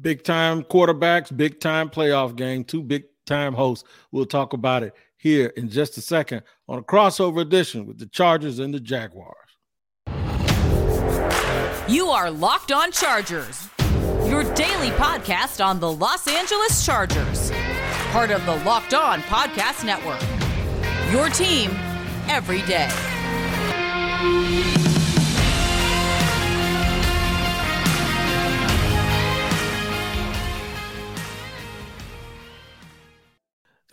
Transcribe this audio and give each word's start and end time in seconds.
Big 0.00 0.24
time 0.24 0.62
quarterbacks, 0.62 1.34
big 1.34 1.60
time 1.60 1.88
playoff 1.88 2.36
game, 2.36 2.64
two 2.64 2.82
big 2.82 3.04
time 3.24 3.54
hosts. 3.54 3.88
We'll 4.12 4.26
talk 4.26 4.52
about 4.52 4.82
it 4.82 4.94
here 5.16 5.52
in 5.56 5.68
just 5.68 5.96
a 5.96 6.00
second 6.00 6.42
on 6.68 6.78
a 6.78 6.82
crossover 6.82 7.40
edition 7.40 7.86
with 7.86 7.98
the 7.98 8.06
Chargers 8.06 8.58
and 8.58 8.72
the 8.74 8.80
Jaguars. 8.80 9.34
You 11.88 12.08
are 12.08 12.30
Locked 12.30 12.72
On 12.72 12.90
Chargers, 12.92 13.68
your 14.26 14.42
daily 14.54 14.90
podcast 14.90 15.64
on 15.64 15.80
the 15.80 15.90
Los 15.90 16.26
Angeles 16.26 16.84
Chargers, 16.84 17.50
part 18.10 18.30
of 18.30 18.44
the 18.44 18.56
Locked 18.64 18.94
On 18.94 19.20
Podcast 19.22 19.84
Network. 19.84 20.20
Your 21.12 21.28
team 21.30 21.70
every 22.28 22.62
day. 22.62 22.90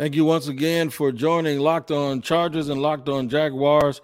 Thank 0.04 0.16
you 0.16 0.26
once 0.26 0.50
again 0.50 0.90
for 0.90 1.14
joining 1.14 1.60
Locked 1.60 1.90
On 1.90 2.22
Chargers 2.22 2.68
and 2.68 2.82
Locked 2.82 3.08
On 3.08 3.30
Jaguars 3.30 4.02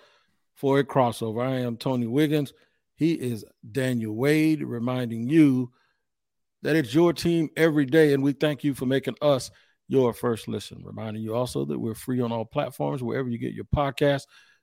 for 0.56 0.80
a 0.80 0.84
crossover. 0.86 1.46
I 1.46 1.60
am 1.60 1.76
Tony 1.76 2.08
Wiggins. 2.08 2.54
He 2.96 3.16
is 3.16 3.44
Daniel 3.70 4.16
Wade, 4.16 4.64
reminding 4.64 5.28
you 5.28 5.74
that 6.62 6.78
it's 6.78 6.94
your 6.94 7.12
team 7.12 7.50
every 7.58 7.86
day, 7.86 8.14
and 8.14 8.24
we 8.24 8.32
thank 8.32 8.64
you 8.64 8.74
for 8.74 8.86
making 8.86 9.16
us 9.22 9.52
your 9.90 10.14
first 10.14 10.48
listen. 10.48 10.82
Reminding 10.86 11.22
you 11.22 11.36
also 11.36 11.66
that 11.66 11.78
we're 11.78 11.96
free 11.96 12.22
on 12.22 12.32
all 12.32 12.46
platforms, 12.46 13.04
wherever 13.04 13.28
you 13.28 13.38
get 13.38 13.52
your 13.54 13.66
podcast. 13.66 14.22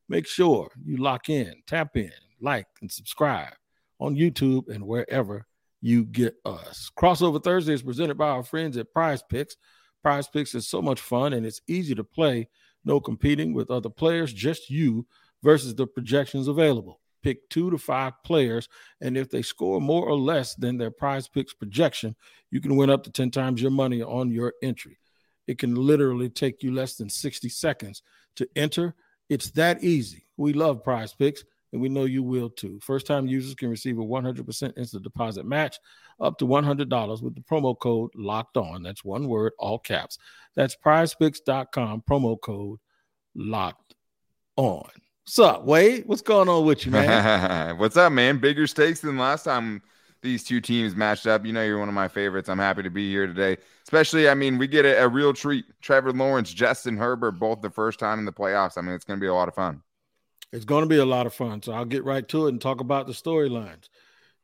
Make 0.09 0.27
sure 0.27 0.71
you 0.87 0.97
lock 0.97 1.29
in, 1.29 1.53
tap 1.67 1.99
in, 1.99 2.13
like, 2.41 2.67
and 2.81 2.91
subscribe 2.91 3.53
on 4.01 4.17
YouTube 4.17 4.75
and 4.75 4.87
wherever 4.87 5.47
you 5.83 6.07
get 6.07 6.35
us. 6.47 6.91
Crossover 6.99 7.45
Thursday 7.45 7.75
is 7.75 7.83
presented 7.83 8.17
by 8.17 8.31
our 8.31 8.43
friends 8.43 8.79
at 8.79 8.91
Prize 8.95 9.23
Picks. 9.29 9.59
Prize 10.07 10.29
Picks 10.29 10.55
is 10.55 10.69
so 10.69 10.81
much 10.81 11.01
fun 11.01 11.33
and 11.33 11.45
it's 11.45 11.63
easy 11.67 11.93
to 11.97 12.05
play. 12.05 12.49
No 12.85 13.01
competing 13.01 13.53
with 13.53 13.73
other 13.73 13.89
players, 13.91 14.33
just 14.33 14.71
you 14.71 15.05
versus 15.43 15.75
the 15.75 15.85
projections 15.85 16.47
available. 16.47 17.01
Pick 17.25 17.51
two 17.51 17.73
to 17.73 17.77
five 17.77 18.13
players, 18.23 18.69
and 19.01 19.17
if 19.17 19.29
they 19.31 19.43
score 19.43 19.81
more 19.81 20.07
or 20.07 20.15
less 20.15 20.55
than 20.55 20.79
their 20.79 20.93
prize 20.93 21.27
picks 21.27 21.53
projection, 21.53 22.15
you 22.53 22.61
can 22.61 22.77
win 22.77 22.89
up 22.89 23.03
to 23.03 23.11
10 23.11 23.33
times 23.33 23.61
your 23.61 23.73
money 23.73 24.01
on 24.01 24.31
your 24.31 24.55
entry. 24.63 25.01
It 25.49 25.59
can 25.59 25.75
literally 25.75 26.29
take 26.29 26.63
you 26.63 26.73
less 26.73 26.95
than 26.95 27.11
60 27.11 27.49
seconds 27.49 28.03
to 28.37 28.49
enter. 28.55 28.95
It's 29.29 29.51
that 29.51 29.83
easy. 29.83 30.29
We 30.37 30.53
love 30.53 30.85
prize 30.85 31.15
picks, 31.15 31.43
and 31.77 31.83
we 31.83 31.91
know 31.91 32.07
you 32.07 32.23
will 32.23 32.49
too. 32.49 32.81
First 32.81 33.07
time 33.07 33.27
users 33.27 33.55
can 33.55 33.69
receive 33.69 33.99
a 33.99 34.03
100% 34.03 34.79
instant 34.79 35.03
deposit 35.03 35.45
match 35.45 35.79
up 36.19 36.39
to 36.39 36.47
$100 36.47 37.23
with 37.23 37.35
the 37.35 37.43
promo 37.43 37.79
code 37.79 38.11
locked 38.15 38.57
on. 38.57 38.83
That's 38.83 39.05
one 39.05 39.29
word, 39.29 39.53
all 39.59 39.79
caps. 39.79 40.17
That's 40.55 40.75
prizepicks.com, 40.75 42.05
promo 42.09 42.41
code 42.41 42.79
locked 43.35 43.95
on. 44.57 44.89
What's 45.25 45.39
up, 45.39 45.65
Wade? 45.65 46.05
What's 46.07 46.23
going 46.23 46.49
on 46.49 46.65
with 46.65 46.87
you, 46.87 46.93
man? 46.93 47.77
What's 47.79 47.99
up, 47.99 48.11
man? 48.11 48.39
Bigger 48.39 48.67
stakes 48.67 49.01
than 49.01 49.19
last 49.19 49.43
time 49.43 49.83
these 50.23 50.45
two 50.45 50.63
teams 50.63 50.97
matched 50.97 51.27
up. 51.27 51.45
You 51.45 51.53
know, 51.53 51.63
you're 51.63 51.79
one 51.79 51.89
of 51.89 51.95
my 51.95 52.09
favorites. 52.09 52.49
I'm 52.49 52.59
happy 52.59 52.85
to 52.85 52.91
be 52.91 53.11
here 53.11 53.27
today. 53.27 53.59
Especially, 53.83 54.31
I 54.31 54.35
mean, 54.35 54.57
we 54.57 54.67
get 54.67 54.87
a, 54.87 55.03
a 55.03 55.09
real 55.09 55.35
treat. 55.35 55.67
Trevor 55.83 56.15
Lawrence, 56.15 56.55
Justin 56.55 56.97
Herbert, 56.97 57.33
both 57.33 57.61
the 57.61 57.69
first 57.69 57.99
time 57.99 58.19
in 58.19 58.25
the 58.25 58.33
playoffs. 58.33 58.79
I 58.79 58.81
mean, 58.81 58.95
it's 58.95 59.05
going 59.05 59.21
to 59.21 59.23
be 59.23 59.29
a 59.29 59.35
lot 59.35 59.49
of 59.49 59.55
fun. 59.55 59.83
It's 60.57 60.65
going 60.65 60.85
to 60.85 60.89
be 60.89 60.97
a 60.97 61.05
lot 61.05 61.27
of 61.27 61.35
fun. 61.35 61.63
So 61.63 61.73
I'll 61.73 61.85
get 61.85 62.05
right 62.05 62.27
to 62.29 62.47
it 62.47 62.51
and 62.51 62.61
talk 62.61 62.81
about 62.81 63.07
the 63.07 63.13
storylines. 63.13 63.91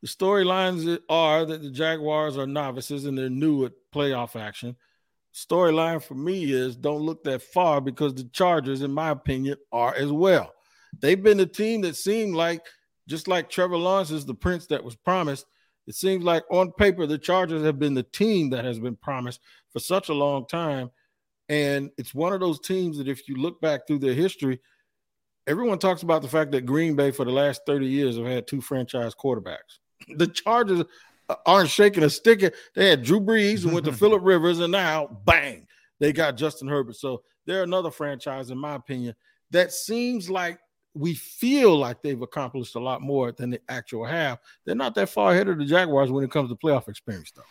The 0.03 0.09
storylines 0.09 0.99
are 1.09 1.47
that 1.47 1.63
the 1.63 1.71
Jaguars 1.71 2.37
are 2.37 2.47
novices 2.47 3.07
and 3.07 3.17
they're 3.17 3.31
new 3.31 3.65
at 3.65 3.73
playoff 3.95 4.39
action. 4.39 4.77
Storyline 5.33 6.03
for 6.03 6.15
me 6.15 6.53
is 6.53 6.77
don't 6.77 7.01
look 7.01 7.25
that 7.25 7.41
far 7.41 7.81
because 7.81 8.15
the 8.15 8.25
Chargers, 8.25 8.83
in 8.83 8.93
my 8.93 9.09
opinion, 9.09 9.57
are 9.73 9.95
as 9.95 10.13
well. 10.13 10.53
They've 11.01 11.23
been 11.23 11.39
the 11.39 11.47
team 11.47 11.81
that 11.81 11.97
seemed 11.97 12.35
like, 12.35 12.67
just 13.09 13.27
like 13.27 13.49
Trevor 13.49 13.79
Lawrence 13.79 14.11
is 14.11 14.27
the 14.27 14.35
prince 14.35 14.67
that 14.67 14.85
was 14.85 14.97
promised, 14.97 15.47
it 15.87 15.95
seems 15.95 16.25
like 16.25 16.45
on 16.51 16.73
paper, 16.73 17.07
the 17.07 17.17
Chargers 17.17 17.65
have 17.65 17.79
been 17.79 17.95
the 17.95 18.03
team 18.03 18.51
that 18.51 18.67
has 18.67 18.79
been 18.79 18.97
promised 18.97 19.41
for 19.73 19.79
such 19.81 20.11
a 20.11 20.15
long 20.15 20.47
time. 20.47 20.91
And 21.49 21.91
it's 21.97 22.15
one 22.15 22.35
of 22.35 22.41
those 22.41 22.61
teams 22.61 22.99
that, 22.99 23.09
if 23.09 23.29
you 23.29 23.37
look 23.37 23.63
back 23.63 23.87
through 23.87 24.01
their 24.01 24.15
history, 24.15 24.61
everyone 25.47 25.79
talks 25.79 26.03
about 26.03 26.23
the 26.23 26.29
fact 26.29 26.53
that 26.53 26.67
Green 26.67 26.95
Bay 26.95 27.11
for 27.11 27.25
the 27.25 27.33
last 27.33 27.63
30 27.67 27.87
years 27.87 28.17
have 28.17 28.27
had 28.27 28.47
two 28.47 28.61
franchise 28.61 29.15
quarterbacks 29.15 29.79
the 30.09 30.27
Chargers 30.27 30.85
aren't 31.47 31.71
shaking 31.71 32.03
a 32.03 32.11
stick. 32.11 32.55
They 32.75 32.91
had 32.91 33.03
Drew 33.03 33.21
Brees 33.21 33.65
and 33.65 33.73
went 33.73 33.87
to 33.87 33.93
Philip 33.93 34.23
Rivers, 34.23 34.61
and 34.61 34.73
now 34.73 35.21
bang, 35.25 35.67
they 35.99 36.13
got 36.13 36.37
Justin 36.37 36.69
Herbert. 36.69 36.97
So 36.97 37.23
they're 37.47 37.63
another 37.63 37.91
franchise, 37.91 38.51
in 38.51 38.59
my 38.59 38.75
opinion, 38.75 39.15
that 39.51 39.73
seems 39.73 40.31
like 40.31 40.59
we 40.95 41.15
feel 41.15 41.77
like 41.77 42.03
they've 42.03 42.21
accomplished 42.21 42.75
a 42.75 42.81
lot 42.81 43.01
more 43.01 43.33
than 43.33 43.51
they 43.51 43.59
actually 43.69 44.11
have. 44.11 44.39
They're 44.65 44.75
not 44.75 44.95
that 44.97 45.09
far 45.09 45.33
ahead 45.33 45.49
of 45.49 45.59
the 45.59 45.65
Jaguars 45.65 46.11
when 46.11 46.25
it 46.25 46.31
comes 46.31 46.51
to 46.51 46.57
playoff 46.57 46.89
experience, 46.89 47.33
though. 47.35 47.43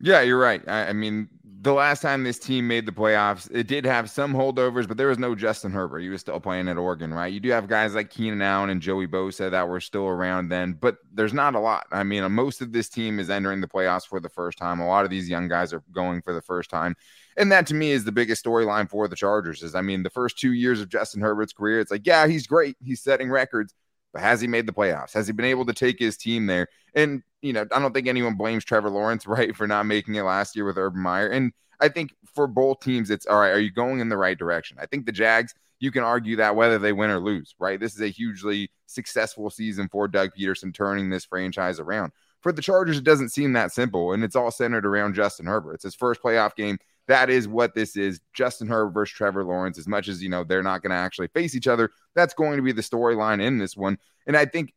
Yeah, 0.00 0.20
you're 0.20 0.38
right. 0.38 0.62
I, 0.68 0.88
I, 0.88 0.92
mean, 0.92 1.28
the 1.60 1.72
last 1.72 2.02
time 2.02 2.22
this 2.22 2.38
team 2.38 2.68
made 2.68 2.86
the 2.86 2.92
playoffs, 2.92 3.50
it 3.52 3.66
did 3.66 3.84
have 3.84 4.08
some 4.08 4.32
holdovers, 4.32 4.86
but 4.86 4.96
there 4.96 5.08
was 5.08 5.18
no 5.18 5.34
Justin 5.34 5.72
Herbert. 5.72 6.00
He 6.00 6.08
was 6.08 6.20
still 6.20 6.38
playing 6.38 6.68
at 6.68 6.76
Oregon, 6.76 7.12
right? 7.12 7.32
You 7.32 7.40
do 7.40 7.50
have 7.50 7.66
guys 7.66 7.96
like 7.96 8.10
Keenan 8.10 8.40
Allen 8.40 8.70
and 8.70 8.80
Joey 8.80 9.08
Bosa 9.08 9.50
that 9.50 9.68
were 9.68 9.80
still 9.80 10.06
around 10.06 10.50
then, 10.50 10.74
but 10.74 10.98
there's 11.12 11.34
not 11.34 11.56
a 11.56 11.60
lot. 11.60 11.86
I 11.90 12.04
mean, 12.04 12.30
most 12.32 12.60
of 12.60 12.72
this 12.72 12.88
team 12.88 13.18
is 13.18 13.28
entering 13.28 13.60
the 13.60 13.66
playoffs 13.66 14.06
for 14.06 14.20
the 14.20 14.28
first 14.28 14.56
time. 14.56 14.78
A 14.78 14.86
lot 14.86 15.04
of 15.04 15.10
these 15.10 15.28
young 15.28 15.48
guys 15.48 15.72
are 15.72 15.82
going 15.90 16.22
for 16.22 16.32
the 16.32 16.42
first 16.42 16.70
time. 16.70 16.94
And 17.36 17.50
that 17.50 17.66
to 17.68 17.74
me 17.74 17.90
is 17.90 18.04
the 18.04 18.12
biggest 18.12 18.44
storyline 18.44 18.88
for 18.88 19.08
the 19.08 19.16
Chargers. 19.16 19.62
Is 19.64 19.74
I 19.74 19.80
mean, 19.80 20.04
the 20.04 20.10
first 20.10 20.38
two 20.38 20.52
years 20.52 20.80
of 20.80 20.88
Justin 20.88 21.22
Herbert's 21.22 21.52
career, 21.52 21.80
it's 21.80 21.90
like, 21.90 22.06
yeah, 22.06 22.28
he's 22.28 22.46
great. 22.46 22.76
He's 22.80 23.00
setting 23.00 23.30
records 23.30 23.74
but 24.12 24.22
has 24.22 24.40
he 24.40 24.46
made 24.46 24.66
the 24.66 24.72
playoffs? 24.72 25.12
Has 25.12 25.26
he 25.26 25.32
been 25.32 25.46
able 25.46 25.66
to 25.66 25.72
take 25.72 25.98
his 25.98 26.16
team 26.16 26.46
there? 26.46 26.68
And, 26.94 27.22
you 27.42 27.52
know, 27.52 27.66
I 27.72 27.78
don't 27.78 27.92
think 27.92 28.08
anyone 28.08 28.34
blames 28.34 28.64
Trevor 28.64 28.90
Lawrence, 28.90 29.26
right, 29.26 29.54
for 29.54 29.66
not 29.66 29.86
making 29.86 30.14
it 30.14 30.22
last 30.22 30.56
year 30.56 30.64
with 30.64 30.78
Urban 30.78 31.00
Meyer. 31.00 31.28
And 31.28 31.52
I 31.80 31.88
think 31.88 32.14
for 32.34 32.46
both 32.46 32.80
teams, 32.80 33.10
it's 33.10 33.26
all 33.26 33.38
right, 33.38 33.50
are 33.50 33.60
you 33.60 33.70
going 33.70 34.00
in 34.00 34.08
the 34.08 34.16
right 34.16 34.38
direction? 34.38 34.78
I 34.80 34.86
think 34.86 35.06
the 35.06 35.12
Jags, 35.12 35.54
you 35.80 35.90
can 35.90 36.02
argue 36.02 36.36
that 36.36 36.56
whether 36.56 36.78
they 36.78 36.92
win 36.92 37.10
or 37.10 37.20
lose, 37.20 37.54
right? 37.58 37.78
This 37.78 37.94
is 37.94 38.00
a 38.00 38.08
hugely 38.08 38.70
successful 38.86 39.50
season 39.50 39.88
for 39.88 40.08
Doug 40.08 40.30
Pederson 40.36 40.74
turning 40.74 41.10
this 41.10 41.24
franchise 41.24 41.78
around. 41.78 42.12
For 42.40 42.52
the 42.52 42.62
Chargers, 42.62 42.98
it 42.98 43.04
doesn't 43.04 43.30
seem 43.30 43.52
that 43.52 43.72
simple, 43.72 44.12
and 44.12 44.22
it's 44.24 44.36
all 44.36 44.50
centered 44.50 44.86
around 44.86 45.14
Justin 45.14 45.46
Herbert. 45.46 45.74
It's 45.74 45.84
his 45.84 45.94
first 45.94 46.22
playoff 46.22 46.54
game 46.54 46.78
that 47.08 47.30
is 47.30 47.48
what 47.48 47.74
this 47.74 47.96
is 47.96 48.20
Justin 48.34 48.68
Herbert 48.68 48.92
versus 48.92 49.14
Trevor 49.14 49.44
Lawrence. 49.44 49.78
As 49.78 49.88
much 49.88 50.08
as, 50.08 50.22
you 50.22 50.28
know, 50.28 50.44
they're 50.44 50.62
not 50.62 50.82
going 50.82 50.90
to 50.90 50.96
actually 50.96 51.28
face 51.28 51.54
each 51.54 51.66
other, 51.66 51.90
that's 52.14 52.34
going 52.34 52.56
to 52.56 52.62
be 52.62 52.72
the 52.72 52.82
storyline 52.82 53.42
in 53.42 53.58
this 53.58 53.76
one. 53.76 53.98
And 54.26 54.36
I 54.36 54.44
think 54.44 54.74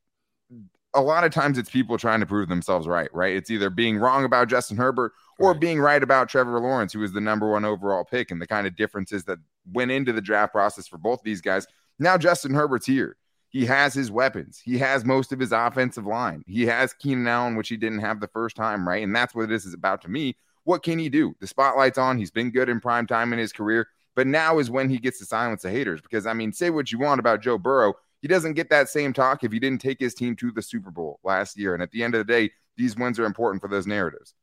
a 0.93 1.01
lot 1.01 1.23
of 1.23 1.31
times 1.31 1.57
it's 1.57 1.69
people 1.69 1.97
trying 1.97 2.19
to 2.19 2.25
prove 2.25 2.49
themselves 2.49 2.87
right, 2.87 3.09
right? 3.13 3.35
It's 3.35 3.49
either 3.49 3.69
being 3.69 3.97
wrong 3.97 4.25
about 4.25 4.49
Justin 4.49 4.77
Herbert 4.77 5.13
or 5.39 5.51
right. 5.51 5.59
being 5.59 5.79
right 5.79 6.01
about 6.01 6.29
Trevor 6.29 6.59
Lawrence, 6.59 6.93
who 6.93 6.99
was 6.99 7.13
the 7.13 7.21
number 7.21 7.49
one 7.49 7.65
overall 7.65 8.03
pick, 8.03 8.31
and 8.31 8.41
the 8.41 8.47
kind 8.47 8.67
of 8.67 8.75
differences 8.75 9.23
that 9.25 9.39
went 9.71 9.91
into 9.91 10.11
the 10.13 10.21
draft 10.21 10.53
process 10.53 10.87
for 10.87 10.97
both 10.97 11.21
these 11.23 11.41
guys. 11.41 11.67
Now, 11.99 12.17
Justin 12.17 12.53
Herbert's 12.53 12.85
here. 12.85 13.15
He 13.49 13.65
has 13.65 13.93
his 13.93 14.09
weapons. 14.09 14.61
He 14.63 14.77
has 14.77 15.03
most 15.03 15.33
of 15.33 15.39
his 15.39 15.51
offensive 15.51 16.05
line. 16.05 16.43
He 16.47 16.65
has 16.67 16.93
Keenan 16.93 17.27
Allen, 17.27 17.55
which 17.55 17.67
he 17.67 17.75
didn't 17.75 17.99
have 17.99 18.21
the 18.21 18.29
first 18.29 18.55
time, 18.55 18.87
right? 18.87 19.03
And 19.03 19.13
that's 19.13 19.35
what 19.35 19.49
this 19.49 19.65
is 19.65 19.73
about 19.73 20.01
to 20.03 20.09
me. 20.09 20.37
What 20.63 20.83
can 20.83 20.99
he 20.99 21.09
do? 21.09 21.35
The 21.39 21.47
spotlight's 21.47 21.97
on. 21.97 22.17
He's 22.17 22.31
been 22.31 22.51
good 22.51 22.69
in 22.69 22.79
prime 22.79 23.07
time 23.07 23.33
in 23.33 23.39
his 23.39 23.51
career, 23.51 23.87
but 24.15 24.27
now 24.27 24.59
is 24.59 24.69
when 24.69 24.89
he 24.89 24.97
gets 24.97 25.19
to 25.19 25.25
silence 25.25 25.63
the 25.63 25.71
haters. 25.71 26.01
Because 26.01 26.25
I 26.25 26.33
mean, 26.33 26.53
say 26.53 26.69
what 26.69 26.91
you 26.91 26.99
want 26.99 27.19
about 27.19 27.41
Joe 27.41 27.57
Burrow, 27.57 27.93
he 28.21 28.27
doesn't 28.27 28.53
get 28.53 28.69
that 28.69 28.89
same 28.89 29.13
talk 29.13 29.43
if 29.43 29.51
he 29.51 29.59
didn't 29.59 29.81
take 29.81 29.99
his 29.99 30.13
team 30.13 30.35
to 30.37 30.51
the 30.51 30.61
Super 30.61 30.91
Bowl 30.91 31.19
last 31.23 31.57
year. 31.57 31.73
And 31.73 31.81
at 31.81 31.91
the 31.91 32.03
end 32.03 32.13
of 32.13 32.25
the 32.25 32.31
day, 32.31 32.51
these 32.77 32.95
wins 32.95 33.19
are 33.19 33.25
important 33.25 33.61
for 33.61 33.67
those 33.67 33.87
narratives. 33.87 34.35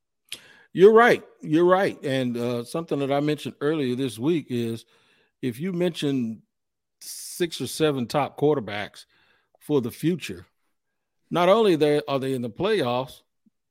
You're 0.73 0.93
right. 0.93 1.25
You're 1.41 1.65
right. 1.65 2.03
And 2.05 2.37
uh, 2.37 2.65
something 2.65 2.99
that 2.99 3.13
I 3.13 3.21
mentioned 3.21 3.55
earlier 3.61 3.95
this 3.95 4.19
week 4.19 4.47
is 4.51 4.85
if 5.41 5.59
you 5.61 5.73
mention 5.73 6.43
six 7.01 7.61
or 7.61 7.67
seven 7.67 8.07
top 8.07 8.39
quarterbacks 8.39 9.05
for 9.61 9.81
the 9.81 9.91
future, 9.91 10.47
not 11.31 11.49
only 11.49 11.75
are 11.75 12.19
they 12.19 12.35
in 12.35 12.43
the 12.43 12.51
playoffs, 12.51 13.23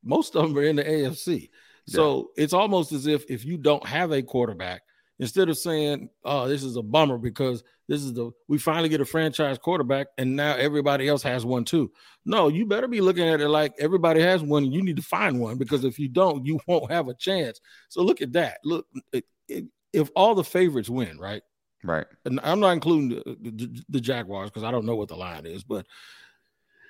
most 0.03 0.35
of 0.35 0.43
them 0.43 0.57
are 0.57 0.63
in 0.63 0.77
the 0.77 0.83
AFC. 0.83 1.49
So 1.87 2.31
yeah. 2.35 2.43
it's 2.43 2.53
almost 2.53 2.91
as 2.91 3.07
if 3.07 3.25
if 3.29 3.45
you 3.45 3.57
don't 3.57 3.85
have 3.85 4.11
a 4.11 4.21
quarterback, 4.21 4.81
instead 5.19 5.49
of 5.49 5.57
saying, 5.57 6.09
"Oh, 6.23 6.47
this 6.47 6.63
is 6.63 6.75
a 6.75 6.81
bummer 6.81 7.17
because 7.17 7.63
this 7.87 8.03
is 8.03 8.13
the 8.13 8.31
we 8.47 8.57
finally 8.57 8.89
get 8.89 9.01
a 9.01 9.05
franchise 9.05 9.57
quarterback 9.57 10.07
and 10.17 10.35
now 10.35 10.53
everybody 10.55 11.07
else 11.07 11.23
has 11.23 11.45
one 11.45 11.63
too." 11.63 11.91
No, 12.25 12.49
you 12.49 12.65
better 12.65 12.87
be 12.87 13.01
looking 13.01 13.27
at 13.27 13.41
it 13.41 13.47
like 13.47 13.73
everybody 13.79 14.21
has 14.21 14.43
one. 14.43 14.71
You 14.71 14.83
need 14.83 14.97
to 14.97 15.01
find 15.01 15.39
one 15.39 15.57
because 15.57 15.85
if 15.85 15.97
you 15.97 16.09
don't, 16.09 16.45
you 16.45 16.59
won't 16.67 16.91
have 16.91 17.07
a 17.07 17.13
chance. 17.13 17.59
So 17.89 18.01
look 18.03 18.21
at 18.21 18.33
that. 18.33 18.59
Look, 18.63 18.85
it, 19.13 19.25
it, 19.47 19.65
if 19.93 20.09
all 20.15 20.35
the 20.35 20.43
favorites 20.43 20.89
win, 20.89 21.17
right? 21.17 21.41
Right. 21.83 22.05
And 22.25 22.39
I'm 22.43 22.59
not 22.59 22.71
including 22.71 23.09
the, 23.09 23.37
the, 23.39 23.83
the 23.89 24.01
Jaguars 24.01 24.49
because 24.49 24.63
I 24.63 24.71
don't 24.71 24.85
know 24.85 24.95
what 24.95 25.07
the 25.07 25.15
line 25.15 25.45
is, 25.45 25.63
but 25.63 25.85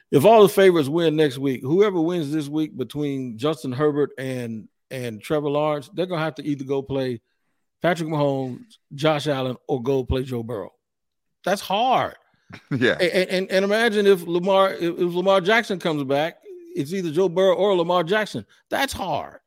if 0.09 0.25
all 0.25 0.41
the 0.41 0.49
favorites 0.49 0.89
win 0.89 1.15
next 1.15 1.37
week, 1.37 1.61
whoever 1.61 1.99
wins 1.99 2.31
this 2.31 2.47
week 2.47 2.75
between 2.77 3.37
Justin 3.37 3.73
Herbert 3.73 4.11
and 4.17 4.67
and 4.91 5.21
Trevor 5.21 5.49
Lawrence, 5.49 5.89
they're 5.93 6.05
gonna 6.05 6.21
have 6.21 6.35
to 6.35 6.45
either 6.45 6.63
go 6.63 6.81
play 6.81 7.21
Patrick 7.81 8.09
Mahomes, 8.09 8.77
Josh 8.93 9.27
Allen, 9.27 9.57
or 9.67 9.81
go 9.81 10.03
play 10.03 10.23
Joe 10.23 10.43
Burrow. 10.43 10.73
That's 11.43 11.61
hard. 11.61 12.15
Yeah. 12.71 12.93
And, 12.93 13.29
and, 13.29 13.51
and 13.51 13.65
imagine 13.65 14.07
if 14.07 14.25
Lamar 14.25 14.73
if, 14.73 14.81
if 14.97 15.13
Lamar 15.13 15.41
Jackson 15.41 15.79
comes 15.79 16.05
back, 16.05 16.37
it's 16.73 16.93
either 16.93 17.11
Joe 17.11 17.27
Burrow 17.27 17.55
or 17.55 17.75
Lamar 17.75 18.05
Jackson. 18.05 18.45
That's 18.69 18.93
hard. 18.93 19.39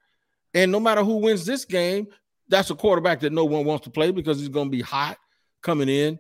And 0.53 0.71
no 0.71 0.81
matter 0.81 1.03
who 1.03 1.17
wins 1.17 1.47
this 1.47 1.65
game, 1.65 2.09
that's 2.49 2.71
a 2.71 2.75
quarterback 2.75 3.21
that 3.21 3.33
no 3.33 3.45
one 3.45 3.65
wants 3.65 3.85
to 3.85 3.91
play 3.91 4.11
because 4.11 4.39
he's 4.39 4.49
going 4.49 4.67
to 4.67 4.77
be 4.77 4.83
hot 4.83 5.17
coming 5.63 5.89
in. 5.89 6.19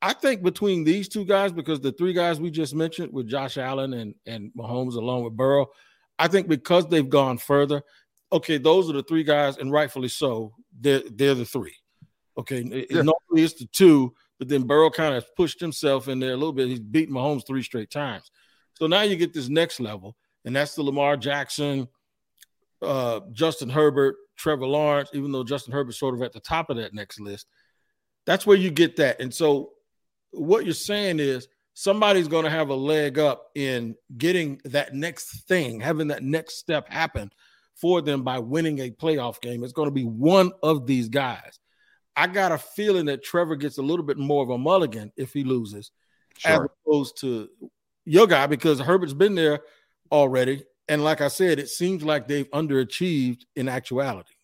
I 0.00 0.12
think 0.12 0.42
between 0.42 0.84
these 0.84 1.08
two 1.08 1.24
guys, 1.24 1.52
because 1.52 1.80
the 1.80 1.92
three 1.92 2.12
guys 2.12 2.40
we 2.40 2.50
just 2.50 2.74
mentioned 2.74 3.12
with 3.12 3.28
Josh 3.28 3.56
Allen 3.56 3.94
and, 3.94 4.14
and 4.26 4.50
Mahomes 4.56 4.94
along 4.94 5.24
with 5.24 5.36
Burrow, 5.36 5.70
I 6.18 6.28
think 6.28 6.48
because 6.48 6.86
they've 6.88 7.08
gone 7.08 7.38
further, 7.38 7.82
okay, 8.32 8.58
those 8.58 8.88
are 8.88 8.94
the 8.94 9.02
three 9.02 9.22
guys, 9.22 9.58
and 9.58 9.70
rightfully 9.70 10.08
so, 10.08 10.54
they're, 10.80 11.02
they're 11.10 11.34
the 11.34 11.44
three. 11.44 11.76
Okay, 12.38 12.86
yeah. 12.90 13.02
normally 13.02 13.42
it's 13.44 13.54
the 13.54 13.66
two, 13.66 14.14
but 14.38 14.48
then 14.48 14.62
Burrow 14.62 14.90
kind 14.90 15.14
of 15.14 15.26
pushed 15.36 15.60
himself 15.60 16.08
in 16.08 16.18
there 16.18 16.32
a 16.32 16.36
little 16.36 16.54
bit. 16.54 16.68
He's 16.68 16.80
beaten 16.80 17.14
Mahomes 17.14 17.46
three 17.46 17.62
straight 17.62 17.90
times. 17.90 18.30
So 18.74 18.86
now 18.86 19.02
you 19.02 19.16
get 19.16 19.34
this 19.34 19.50
next 19.50 19.80
level, 19.80 20.16
and 20.46 20.56
that's 20.56 20.74
the 20.74 20.82
Lamar 20.82 21.18
Jackson, 21.18 21.88
uh, 22.80 23.20
Justin 23.32 23.68
Herbert, 23.68 24.16
Trevor 24.36 24.66
Lawrence, 24.66 25.10
even 25.12 25.30
though 25.30 25.44
Justin 25.44 25.74
Herbert's 25.74 25.98
sort 25.98 26.14
of 26.14 26.22
at 26.22 26.32
the 26.32 26.40
top 26.40 26.70
of 26.70 26.78
that 26.78 26.94
next 26.94 27.20
list. 27.20 27.46
That's 28.24 28.46
where 28.46 28.56
you 28.56 28.70
get 28.70 28.96
that. 28.96 29.20
And 29.20 29.32
so 29.32 29.72
what 30.30 30.64
you're 30.64 30.74
saying 30.74 31.20
is 31.20 31.48
somebody's 31.74 32.28
going 32.28 32.44
to 32.44 32.50
have 32.50 32.70
a 32.70 32.74
leg 32.74 33.18
up 33.18 33.50
in 33.54 33.94
getting 34.16 34.60
that 34.64 34.94
next 34.94 35.46
thing, 35.46 35.80
having 35.80 36.08
that 36.08 36.22
next 36.22 36.56
step 36.56 36.88
happen 36.88 37.30
for 37.82 38.00
them 38.00 38.22
by 38.22 38.38
winning 38.38 38.78
a 38.78 38.90
playoff 38.92 39.40
game. 39.42 39.64
It's 39.64 39.72
going 39.72 39.88
to 39.88 39.94
be 39.94 40.04
one 40.04 40.52
of 40.62 40.86
these 40.86 41.10
guys. 41.10 41.58
I 42.16 42.28
got 42.28 42.52
a 42.52 42.58
feeling 42.58 43.06
that 43.06 43.24
Trevor 43.24 43.56
gets 43.56 43.78
a 43.78 43.82
little 43.82 44.04
bit 44.04 44.18
more 44.18 44.42
of 44.42 44.50
a 44.50 44.56
mulligan 44.56 45.12
if 45.16 45.32
he 45.32 45.42
loses, 45.42 45.90
sure. 46.38 46.52
as 46.52 46.70
opposed 46.86 47.20
to 47.22 47.48
your 48.04 48.26
guy, 48.28 48.46
because 48.46 48.78
Herbert's 48.78 49.14
been 49.14 49.34
there 49.34 49.60
already. 50.12 50.64
And 50.88 51.02
like 51.02 51.20
I 51.20 51.28
said, 51.28 51.58
it 51.58 51.68
seems 51.68 52.04
like 52.04 52.28
they've 52.28 52.50
underachieved 52.52 53.42
in 53.56 53.68
actuality. 53.68 54.34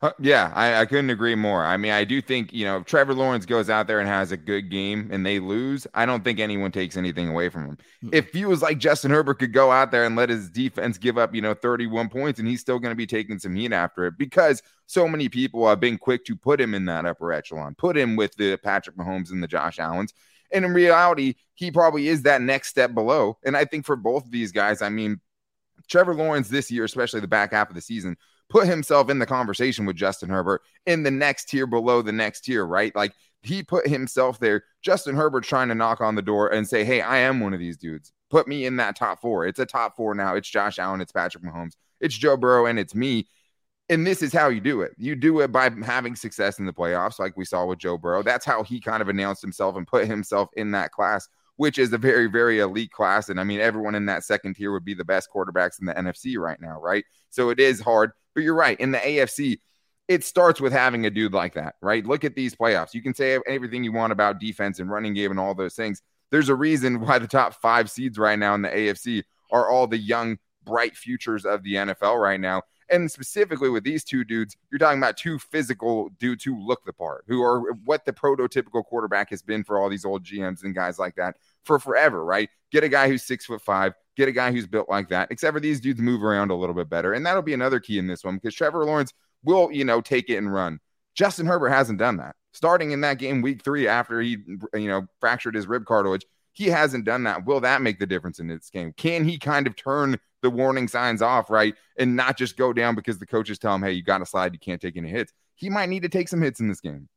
Uh, 0.00 0.10
yeah, 0.18 0.50
I, 0.54 0.80
I, 0.80 0.86
couldn't 0.86 1.10
agree 1.10 1.36
more. 1.36 1.64
I 1.64 1.76
mean, 1.76 1.92
I 1.92 2.02
do 2.02 2.20
think, 2.20 2.52
you 2.52 2.64
know, 2.64 2.78
if 2.78 2.86
Trevor 2.86 3.14
Lawrence 3.14 3.46
goes 3.46 3.70
out 3.70 3.86
there 3.86 4.00
and 4.00 4.08
has 4.08 4.32
a 4.32 4.36
good 4.36 4.70
game 4.70 5.08
and 5.12 5.24
they 5.24 5.38
lose, 5.38 5.86
I 5.94 6.06
don't 6.06 6.24
think 6.24 6.40
anyone 6.40 6.72
takes 6.72 6.96
anything 6.96 7.28
away 7.28 7.48
from 7.48 7.66
him. 7.66 7.78
If 8.12 8.32
he 8.32 8.44
was 8.44 8.62
like 8.62 8.78
Justin 8.78 9.12
Herbert 9.12 9.38
could 9.38 9.52
go 9.52 9.70
out 9.70 9.92
there 9.92 10.04
and 10.04 10.16
let 10.16 10.28
his 10.28 10.50
defense 10.50 10.98
give 10.98 11.18
up, 11.18 11.34
you 11.34 11.40
know, 11.40 11.54
31 11.54 12.08
points 12.08 12.40
and 12.40 12.48
he's 12.48 12.60
still 12.60 12.80
going 12.80 12.90
to 12.90 12.96
be 12.96 13.06
taking 13.06 13.38
some 13.38 13.54
heat 13.54 13.72
after 13.72 14.06
it 14.06 14.18
because 14.18 14.60
so 14.86 15.06
many 15.06 15.28
people 15.28 15.68
have 15.68 15.78
been 15.78 15.98
quick 15.98 16.24
to 16.24 16.34
put 16.34 16.60
him 16.60 16.74
in 16.74 16.84
that 16.86 17.06
upper 17.06 17.32
echelon, 17.32 17.74
put 17.76 17.96
him 17.96 18.16
with 18.16 18.34
the 18.34 18.56
Patrick 18.56 18.96
Mahomes 18.96 19.30
and 19.30 19.42
the 19.42 19.48
Josh 19.48 19.78
Allens. 19.78 20.12
And 20.52 20.64
in 20.64 20.74
reality, 20.74 21.34
he 21.54 21.70
probably 21.70 22.08
is 22.08 22.22
that 22.22 22.42
next 22.42 22.68
step 22.68 22.92
below. 22.92 23.38
And 23.44 23.56
I 23.56 23.64
think 23.64 23.86
for 23.86 23.96
both 23.96 24.24
of 24.24 24.32
these 24.32 24.52
guys, 24.52 24.82
I 24.82 24.88
mean, 24.88 25.20
Trevor 25.88 26.14
Lawrence 26.14 26.48
this 26.48 26.70
year, 26.70 26.84
especially 26.84 27.20
the 27.20 27.28
back 27.28 27.52
half 27.52 27.68
of 27.68 27.74
the 27.74 27.80
season, 27.80 28.16
put 28.52 28.68
himself 28.68 29.08
in 29.08 29.18
the 29.18 29.24
conversation 29.24 29.86
with 29.86 29.96
Justin 29.96 30.28
Herbert 30.28 30.60
in 30.84 31.02
the 31.02 31.10
next 31.10 31.48
tier 31.48 31.66
below 31.66 32.02
the 32.02 32.12
next 32.12 32.42
tier, 32.42 32.66
right? 32.66 32.94
Like 32.94 33.14
he 33.40 33.62
put 33.62 33.88
himself 33.88 34.38
there. 34.38 34.64
Justin 34.82 35.16
Herbert 35.16 35.44
trying 35.44 35.68
to 35.68 35.74
knock 35.74 36.02
on 36.02 36.16
the 36.16 36.22
door 36.22 36.52
and 36.52 36.68
say, 36.68 36.84
Hey, 36.84 37.00
I 37.00 37.16
am 37.18 37.40
one 37.40 37.54
of 37.54 37.60
these 37.60 37.78
dudes. 37.78 38.12
Put 38.28 38.46
me 38.46 38.66
in 38.66 38.76
that 38.76 38.94
top 38.94 39.22
four. 39.22 39.46
It's 39.46 39.58
a 39.58 39.64
top 39.64 39.96
four 39.96 40.14
now. 40.14 40.34
It's 40.34 40.48
Josh 40.48 40.78
Allen, 40.78 41.00
it's 41.00 41.12
Patrick 41.12 41.42
Mahomes, 41.42 41.76
it's 41.98 42.16
Joe 42.16 42.36
Burrow, 42.36 42.66
and 42.66 42.78
it's 42.78 42.94
me. 42.94 43.26
And 43.88 44.06
this 44.06 44.22
is 44.22 44.34
how 44.34 44.48
you 44.48 44.60
do 44.60 44.82
it. 44.82 44.92
You 44.98 45.16
do 45.16 45.40
it 45.40 45.50
by 45.50 45.70
having 45.82 46.14
success 46.14 46.58
in 46.58 46.66
the 46.66 46.72
playoffs, 46.74 47.18
like 47.18 47.36
we 47.36 47.46
saw 47.46 47.64
with 47.64 47.78
Joe 47.78 47.96
Burrow. 47.96 48.22
That's 48.22 48.44
how 48.44 48.62
he 48.62 48.80
kind 48.80 49.00
of 49.00 49.08
announced 49.08 49.42
himself 49.42 49.76
and 49.76 49.86
put 49.86 50.06
himself 50.06 50.50
in 50.56 50.72
that 50.72 50.92
class, 50.92 51.26
which 51.56 51.78
is 51.78 51.92
a 51.92 51.98
very, 51.98 52.26
very 52.26 52.60
elite 52.60 52.92
class. 52.92 53.30
And 53.30 53.40
I 53.40 53.44
mean, 53.44 53.60
everyone 53.60 53.94
in 53.94 54.06
that 54.06 54.24
second 54.24 54.54
tier 54.54 54.72
would 54.72 54.84
be 54.84 54.94
the 54.94 55.04
best 55.04 55.28
quarterbacks 55.34 55.80
in 55.80 55.86
the 55.86 55.94
NFC 55.94 56.38
right 56.38 56.60
now, 56.60 56.80
right? 56.80 57.04
So 57.30 57.48
it 57.48 57.58
is 57.58 57.80
hard 57.80 58.12
but 58.34 58.42
you're 58.42 58.54
right. 58.54 58.78
In 58.80 58.92
the 58.92 58.98
AFC, 58.98 59.58
it 60.08 60.24
starts 60.24 60.60
with 60.60 60.72
having 60.72 61.06
a 61.06 61.10
dude 61.10 61.32
like 61.32 61.54
that, 61.54 61.76
right? 61.80 62.04
Look 62.04 62.24
at 62.24 62.34
these 62.34 62.54
playoffs. 62.54 62.94
You 62.94 63.02
can 63.02 63.14
say 63.14 63.38
everything 63.46 63.84
you 63.84 63.92
want 63.92 64.12
about 64.12 64.40
defense 64.40 64.78
and 64.78 64.90
running 64.90 65.14
game 65.14 65.30
and 65.30 65.40
all 65.40 65.54
those 65.54 65.74
things. 65.74 66.02
There's 66.30 66.48
a 66.48 66.54
reason 66.54 67.00
why 67.00 67.18
the 67.18 67.26
top 67.26 67.54
five 67.54 67.90
seeds 67.90 68.18
right 68.18 68.38
now 68.38 68.54
in 68.54 68.62
the 68.62 68.68
AFC 68.68 69.22
are 69.50 69.70
all 69.70 69.86
the 69.86 69.98
young, 69.98 70.38
bright 70.64 70.96
futures 70.96 71.44
of 71.44 71.62
the 71.62 71.74
NFL 71.74 72.20
right 72.20 72.40
now. 72.40 72.62
And 72.88 73.10
specifically 73.10 73.70
with 73.70 73.84
these 73.84 74.04
two 74.04 74.22
dudes, 74.22 74.56
you're 74.70 74.78
talking 74.78 74.98
about 74.98 75.16
two 75.16 75.38
physical 75.38 76.10
dudes 76.18 76.44
who 76.44 76.60
look 76.60 76.84
the 76.84 76.92
part, 76.92 77.24
who 77.26 77.42
are 77.42 77.72
what 77.84 78.04
the 78.04 78.12
prototypical 78.12 78.84
quarterback 78.84 79.30
has 79.30 79.42
been 79.42 79.64
for 79.64 79.78
all 79.78 79.88
these 79.88 80.04
old 80.04 80.24
GMs 80.24 80.62
and 80.62 80.74
guys 80.74 80.98
like 80.98 81.14
that 81.14 81.36
for 81.64 81.78
forever, 81.78 82.24
right? 82.24 82.50
Get 82.70 82.84
a 82.84 82.88
guy 82.88 83.08
who's 83.08 83.22
six 83.22 83.46
foot 83.46 83.62
five, 83.62 83.94
get 84.16 84.28
a 84.28 84.32
guy 84.32 84.52
who's 84.52 84.66
built 84.66 84.88
like 84.88 85.08
that, 85.08 85.28
except 85.30 85.54
for 85.54 85.60
these 85.60 85.80
dudes 85.80 86.00
move 86.00 86.22
around 86.22 86.50
a 86.50 86.54
little 86.54 86.74
bit 86.74 86.88
better. 86.88 87.14
And 87.14 87.24
that'll 87.24 87.42
be 87.42 87.54
another 87.54 87.80
key 87.80 87.98
in 87.98 88.06
this 88.06 88.24
one 88.24 88.36
because 88.36 88.54
Trevor 88.54 88.84
Lawrence 88.84 89.12
will, 89.44 89.70
you 89.72 89.84
know, 89.84 90.00
take 90.00 90.28
it 90.28 90.36
and 90.36 90.52
run. 90.52 90.78
Justin 91.14 91.46
Herbert 91.46 91.70
hasn't 91.70 91.98
done 91.98 92.16
that. 92.18 92.36
Starting 92.52 92.92
in 92.92 93.00
that 93.00 93.18
game 93.18 93.42
week 93.42 93.62
three 93.62 93.88
after 93.88 94.20
he, 94.20 94.38
you 94.74 94.88
know, 94.88 95.06
fractured 95.20 95.54
his 95.54 95.66
rib 95.66 95.86
cartilage, 95.86 96.26
he 96.52 96.66
hasn't 96.66 97.04
done 97.04 97.22
that. 97.24 97.46
Will 97.46 97.60
that 97.60 97.80
make 97.80 97.98
the 97.98 98.06
difference 98.06 98.38
in 98.38 98.46
this 98.46 98.68
game? 98.68 98.92
Can 98.96 99.24
he 99.24 99.38
kind 99.38 99.66
of 99.66 99.74
turn 99.74 100.18
the 100.42 100.50
warning 100.50 100.88
signs 100.88 101.22
off, 101.22 101.48
right? 101.48 101.74
And 101.98 102.14
not 102.14 102.36
just 102.36 102.56
go 102.56 102.72
down 102.72 102.94
because 102.94 103.18
the 103.18 103.26
coaches 103.26 103.58
tell 103.58 103.74
him, 103.74 103.82
hey, 103.82 103.92
you 103.92 104.02
got 104.02 104.18
to 104.18 104.26
slide, 104.26 104.52
you 104.52 104.58
can't 104.58 104.80
take 104.80 104.96
any 104.96 105.08
hits. 105.08 105.32
He 105.54 105.70
might 105.70 105.88
need 105.88 106.02
to 106.02 106.08
take 106.08 106.28
some 106.28 106.42
hits 106.42 106.60
in 106.60 106.68
this 106.68 106.80
game. 106.80 107.08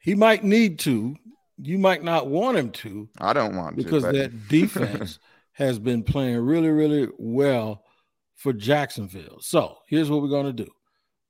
He 0.00 0.14
might 0.14 0.42
need 0.42 0.78
to. 0.80 1.16
You 1.60 1.78
might 1.78 2.02
not 2.02 2.28
want 2.28 2.56
him 2.56 2.70
to. 2.70 3.08
I 3.18 3.32
don't 3.32 3.56
want 3.56 3.76
to 3.76 3.84
because 3.84 4.04
to, 4.04 4.12
that 4.12 4.48
defense 4.48 5.18
has 5.58 5.80
been 5.80 6.04
playing 6.04 6.38
really, 6.38 6.68
really 6.68 7.08
well 7.18 7.82
for 8.36 8.52
Jacksonville. 8.52 9.38
So 9.40 9.78
here's 9.88 10.08
what 10.08 10.22
we're 10.22 10.28
going 10.28 10.46
to 10.46 10.64
do 10.64 10.70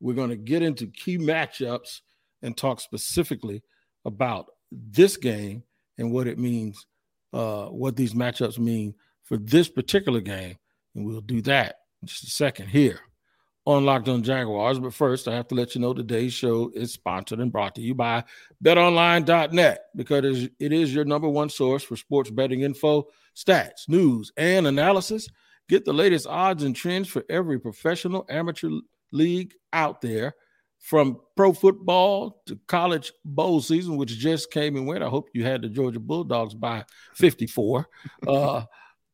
we're 0.00 0.14
going 0.14 0.28
to 0.28 0.36
get 0.36 0.62
into 0.62 0.86
key 0.86 1.18
matchups 1.18 2.02
and 2.42 2.56
talk 2.56 2.78
specifically 2.80 3.62
about 4.04 4.46
this 4.70 5.16
game 5.16 5.64
and 5.96 6.12
what 6.12 6.28
it 6.28 6.38
means, 6.38 6.86
uh, 7.32 7.66
what 7.66 7.96
these 7.96 8.12
matchups 8.12 8.58
mean 8.58 8.94
for 9.24 9.38
this 9.38 9.68
particular 9.68 10.20
game. 10.20 10.56
And 10.94 11.06
we'll 11.06 11.22
do 11.22 11.40
that 11.42 11.76
in 12.02 12.06
just 12.08 12.24
a 12.24 12.30
second 12.30 12.68
here 12.68 13.00
on 13.68 13.84
Locked 13.84 14.08
On 14.08 14.22
Jaguars. 14.22 14.78
But 14.78 14.94
first, 14.94 15.28
I 15.28 15.34
have 15.34 15.46
to 15.48 15.54
let 15.54 15.74
you 15.74 15.82
know 15.82 15.92
today's 15.92 16.32
show 16.32 16.70
is 16.74 16.90
sponsored 16.90 17.38
and 17.38 17.52
brought 17.52 17.74
to 17.74 17.82
you 17.82 17.94
by 17.94 18.24
betonline.net 18.64 19.80
because 19.94 20.48
it 20.58 20.72
is 20.72 20.94
your 20.94 21.04
number 21.04 21.28
one 21.28 21.50
source 21.50 21.82
for 21.82 21.94
sports 21.94 22.30
betting 22.30 22.62
info 22.62 23.08
stats, 23.36 23.86
news, 23.86 24.32
and 24.38 24.66
analysis. 24.66 25.28
Get 25.68 25.84
the 25.84 25.92
latest 25.92 26.26
odds 26.26 26.62
and 26.62 26.74
trends 26.74 27.08
for 27.08 27.22
every 27.28 27.60
professional 27.60 28.24
amateur 28.30 28.70
league 29.12 29.52
out 29.74 30.00
there, 30.00 30.34
from 30.78 31.18
pro 31.36 31.52
football 31.52 32.40
to 32.46 32.58
college 32.68 33.12
bowl 33.22 33.60
season, 33.60 33.98
which 33.98 34.16
just 34.16 34.50
came 34.50 34.76
and 34.76 34.86
went. 34.86 35.04
I 35.04 35.08
hope 35.08 35.28
you 35.34 35.44
had 35.44 35.60
the 35.60 35.68
Georgia 35.68 36.00
Bulldogs 36.00 36.54
by 36.54 36.84
54. 37.16 37.86
Uh, 38.26 38.62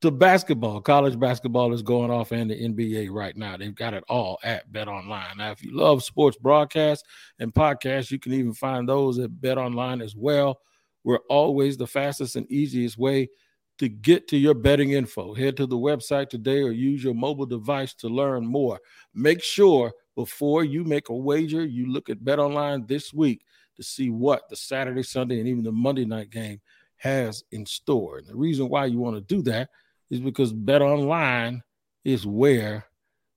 to 0.04 0.11
basketball, 0.11 0.82
college 0.82 1.18
basketball 1.18 1.73
is 1.73 1.80
going 1.80 2.11
off, 2.11 2.30
and 2.30 2.50
the 2.50 2.54
NBA 2.54 3.11
right 3.11 3.34
now. 3.38 3.56
They've 3.56 3.75
got 3.75 3.94
it 3.94 4.04
all 4.06 4.38
at 4.44 4.70
Bet 4.70 4.87
Online. 4.87 5.38
Now, 5.38 5.50
if 5.50 5.64
you 5.64 5.75
love 5.75 6.04
sports 6.04 6.37
broadcasts 6.37 7.08
and 7.38 7.54
podcasts, 7.54 8.11
you 8.11 8.18
can 8.18 8.34
even 8.34 8.52
find 8.52 8.87
those 8.87 9.18
at 9.18 9.40
Bet 9.40 9.56
Online 9.56 10.02
as 10.02 10.14
well. 10.14 10.61
We're 11.04 11.23
always 11.30 11.78
the 11.78 11.87
fastest 11.87 12.37
and 12.37 12.46
easiest 12.52 12.99
way 12.99 13.30
to 13.78 13.88
get 13.88 14.28
to 14.28 14.37
your 14.37 14.52
betting 14.52 14.90
info. 14.90 15.32
Head 15.32 15.56
to 15.56 15.66
the 15.66 15.78
website 15.78 16.28
today 16.28 16.61
or 16.61 16.70
use 16.70 17.02
your 17.02 17.14
mobile 17.14 17.46
device 17.46 17.94
to 17.94 18.08
learn 18.08 18.46
more. 18.46 18.78
Make 19.14 19.42
sure 19.42 19.90
before 20.16 20.64
you 20.64 20.84
make 20.84 21.08
a 21.08 21.16
wager, 21.16 21.64
you 21.64 21.90
look 21.90 22.11
at 22.11 22.23
Bet 22.23 22.38
Online 22.38 22.84
this 22.87 23.14
week 23.14 23.40
to 23.76 23.82
see 23.82 24.11
what 24.11 24.50
the 24.50 24.56
Saturday, 24.56 25.02
Sunday, 25.02 25.38
and 25.38 25.49
even 25.49 25.64
the 25.64 25.73
Monday 25.73 26.04
night 26.04 26.28
game 26.28 26.61
has 26.96 27.42
in 27.52 27.64
store. 27.64 28.18
And 28.18 28.26
the 28.26 28.37
reason 28.37 28.68
why 28.68 28.84
you 28.84 28.99
want 28.99 29.16
to 29.16 29.34
do 29.34 29.40
that 29.44 29.70
is 30.11 30.20
because 30.20 30.52
Bet 30.52 30.82
Online 30.82 31.62
is 32.04 32.26
where 32.26 32.87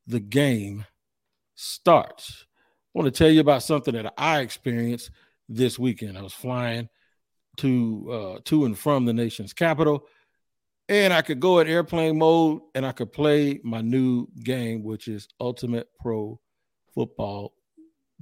the 0.05 0.19
game 0.19 0.85
starts. 1.55 2.45
I 2.95 2.99
want 2.99 3.13
to 3.13 3.17
tell 3.17 3.31
you 3.31 3.41
about 3.41 3.63
something 3.63 3.93
that 3.93 4.13
I 4.17 4.39
experienced 4.39 5.11
this 5.49 5.77
weekend. 5.77 6.17
I 6.17 6.21
was 6.21 6.33
flying 6.33 6.89
to 7.57 8.09
uh, 8.11 8.39
to 8.45 8.65
and 8.65 8.77
from 8.77 9.05
the 9.05 9.13
nation's 9.13 9.53
capital 9.53 10.07
and 10.89 11.13
I 11.13 11.21
could 11.21 11.39
go 11.39 11.59
in 11.59 11.67
airplane 11.67 12.17
mode 12.17 12.61
and 12.73 12.85
I 12.85 12.91
could 12.91 13.11
play 13.11 13.59
my 13.63 13.81
new 13.81 14.27
game, 14.43 14.83
which 14.83 15.07
is 15.07 15.27
Ultimate 15.39 15.87
Pro 15.99 16.39
Football 16.93 17.53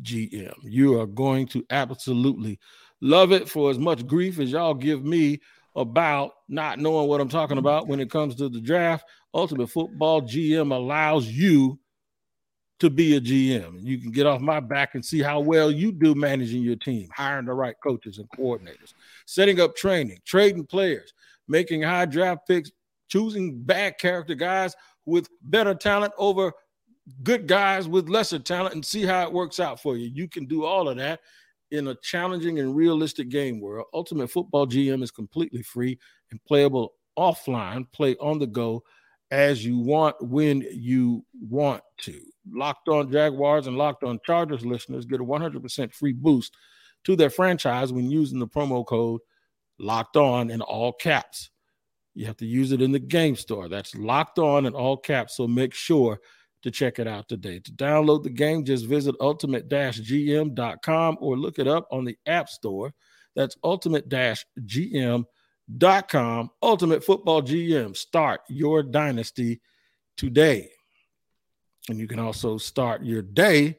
GM. 0.01 0.55
You 0.63 0.99
are 0.99 1.05
going 1.05 1.47
to 1.49 1.65
absolutely 1.69 2.59
love 3.01 3.31
it 3.31 3.47
for 3.47 3.69
as 3.69 3.77
much 3.77 4.07
grief 4.07 4.39
as 4.39 4.51
y'all 4.51 4.73
give 4.73 5.05
me 5.05 5.39
about 5.75 6.31
not 6.47 6.79
knowing 6.79 7.07
what 7.07 7.19
I'm 7.19 7.29
talking 7.29 7.57
about 7.57 7.87
when 7.87 7.99
it 7.99 8.09
comes 8.09 8.35
to 8.35 8.49
the 8.49 8.61
draft. 8.61 9.05
Ultimate 9.33 9.67
Football 9.67 10.21
GM 10.21 10.73
allows 10.73 11.27
you 11.27 11.79
to 12.79 12.89
be 12.89 13.15
a 13.15 13.21
GM. 13.21 13.81
You 13.81 13.97
can 13.97 14.11
get 14.11 14.25
off 14.25 14.41
my 14.41 14.59
back 14.59 14.95
and 14.95 15.03
see 15.03 15.21
how 15.21 15.39
well 15.39 15.71
you 15.71 15.91
do 15.91 16.13
managing 16.15 16.61
your 16.61 16.75
team, 16.75 17.07
hiring 17.13 17.45
the 17.45 17.53
right 17.53 17.75
coaches 17.81 18.17
and 18.17 18.29
coordinators, 18.31 18.93
setting 19.25 19.59
up 19.59 19.75
training, 19.75 20.19
trading 20.25 20.65
players, 20.65 21.13
making 21.47 21.81
high 21.81 22.05
draft 22.05 22.47
picks, 22.47 22.71
choosing 23.07 23.61
bad 23.61 23.97
character 23.97 24.35
guys 24.35 24.75
with 25.05 25.29
better 25.41 25.73
talent 25.73 26.13
over 26.17 26.51
good 27.23 27.47
guys 27.47 27.87
with 27.87 28.09
lesser 28.09 28.39
talent 28.39 28.73
and 28.73 28.85
see 28.85 29.03
how 29.03 29.23
it 29.23 29.31
works 29.31 29.59
out 29.59 29.79
for 29.79 29.95
you. 29.95 30.09
You 30.13 30.27
can 30.27 30.45
do 30.45 30.65
all 30.65 30.89
of 30.89 30.97
that 30.97 31.21
in 31.77 31.87
a 31.87 31.95
challenging 31.95 32.59
and 32.59 32.75
realistic 32.75 33.29
game 33.29 33.59
world. 33.59 33.87
Ultimate 33.93 34.29
Football 34.29 34.67
GM 34.67 35.03
is 35.03 35.11
completely 35.11 35.61
free 35.61 35.97
and 36.31 36.43
playable 36.45 36.93
offline, 37.17 37.91
play 37.91 38.15
on 38.17 38.39
the 38.39 38.47
go 38.47 38.83
as 39.31 39.65
you 39.65 39.79
want 39.79 40.15
when 40.21 40.61
you 40.71 41.25
want 41.39 41.81
to. 41.97 42.19
Locked 42.51 42.89
on 42.89 43.11
Jaguars 43.11 43.67
and 43.67 43.77
Locked 43.77 44.03
on 44.03 44.19
Chargers 44.25 44.65
listeners 44.65 45.05
get 45.05 45.19
a 45.19 45.25
100% 45.25 45.93
free 45.93 46.13
boost 46.13 46.55
to 47.05 47.15
their 47.15 47.29
franchise 47.29 47.91
when 47.91 48.09
using 48.09 48.39
the 48.39 48.47
promo 48.47 48.85
code 48.85 49.21
Locked 49.79 50.17
On 50.17 50.49
in 50.49 50.61
all 50.61 50.93
caps. 50.93 51.49
You 52.13 52.25
have 52.27 52.37
to 52.37 52.45
use 52.45 52.71
it 52.71 52.81
in 52.81 52.91
the 52.91 52.99
game 52.99 53.35
store. 53.35 53.67
That's 53.67 53.95
Locked 53.95 54.39
On 54.39 54.65
in 54.65 54.73
all 54.73 54.97
caps. 54.97 55.35
So 55.35 55.47
make 55.47 55.73
sure 55.73 56.19
to 56.65 56.71
check 56.71 56.97
it 56.97 57.07
out 57.07 57.29
today. 57.29 57.59
To 57.59 57.71
download 57.71 58.23
the 58.23 58.31
game, 58.31 58.65
just 58.65 58.87
visit 58.87 59.13
ultimate-gm.com 59.21 61.17
or 61.21 61.37
look 61.37 61.59
it 61.59 61.67
up 61.67 61.87
on 61.91 62.05
the 62.05 62.17
App 62.25 62.49
Store. 62.49 62.91
That's 63.35 63.55
ultimate-gm.com. 63.63 66.49
Ultimate 66.63 67.03
Football 67.03 67.43
GM. 67.43 67.95
Start 67.95 68.41
your 68.49 68.81
dynasty 68.81 69.61
today. 70.17 70.71
And 71.87 71.99
you 71.99 72.07
can 72.07 72.17
also 72.17 72.57
start 72.57 73.05
your 73.05 73.21
day 73.21 73.77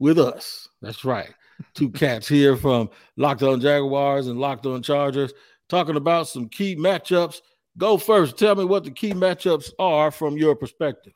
with 0.00 0.18
us. 0.18 0.68
That's 0.82 1.04
right. 1.04 1.32
Two 1.74 1.90
cats 1.90 2.26
here 2.26 2.56
from 2.56 2.90
Locked 3.16 3.44
On 3.44 3.60
Jaguars 3.60 4.26
and 4.26 4.40
Locked 4.40 4.66
On 4.66 4.82
Chargers 4.82 5.32
talking 5.68 5.94
about 5.94 6.26
some 6.26 6.48
key 6.48 6.74
matchups. 6.74 7.42
Go 7.78 7.96
first. 7.96 8.36
Tell 8.36 8.56
me 8.56 8.64
what 8.64 8.82
the 8.82 8.90
key 8.90 9.12
matchups 9.12 9.70
are 9.78 10.10
from 10.10 10.36
your 10.36 10.56
perspective. 10.56 11.12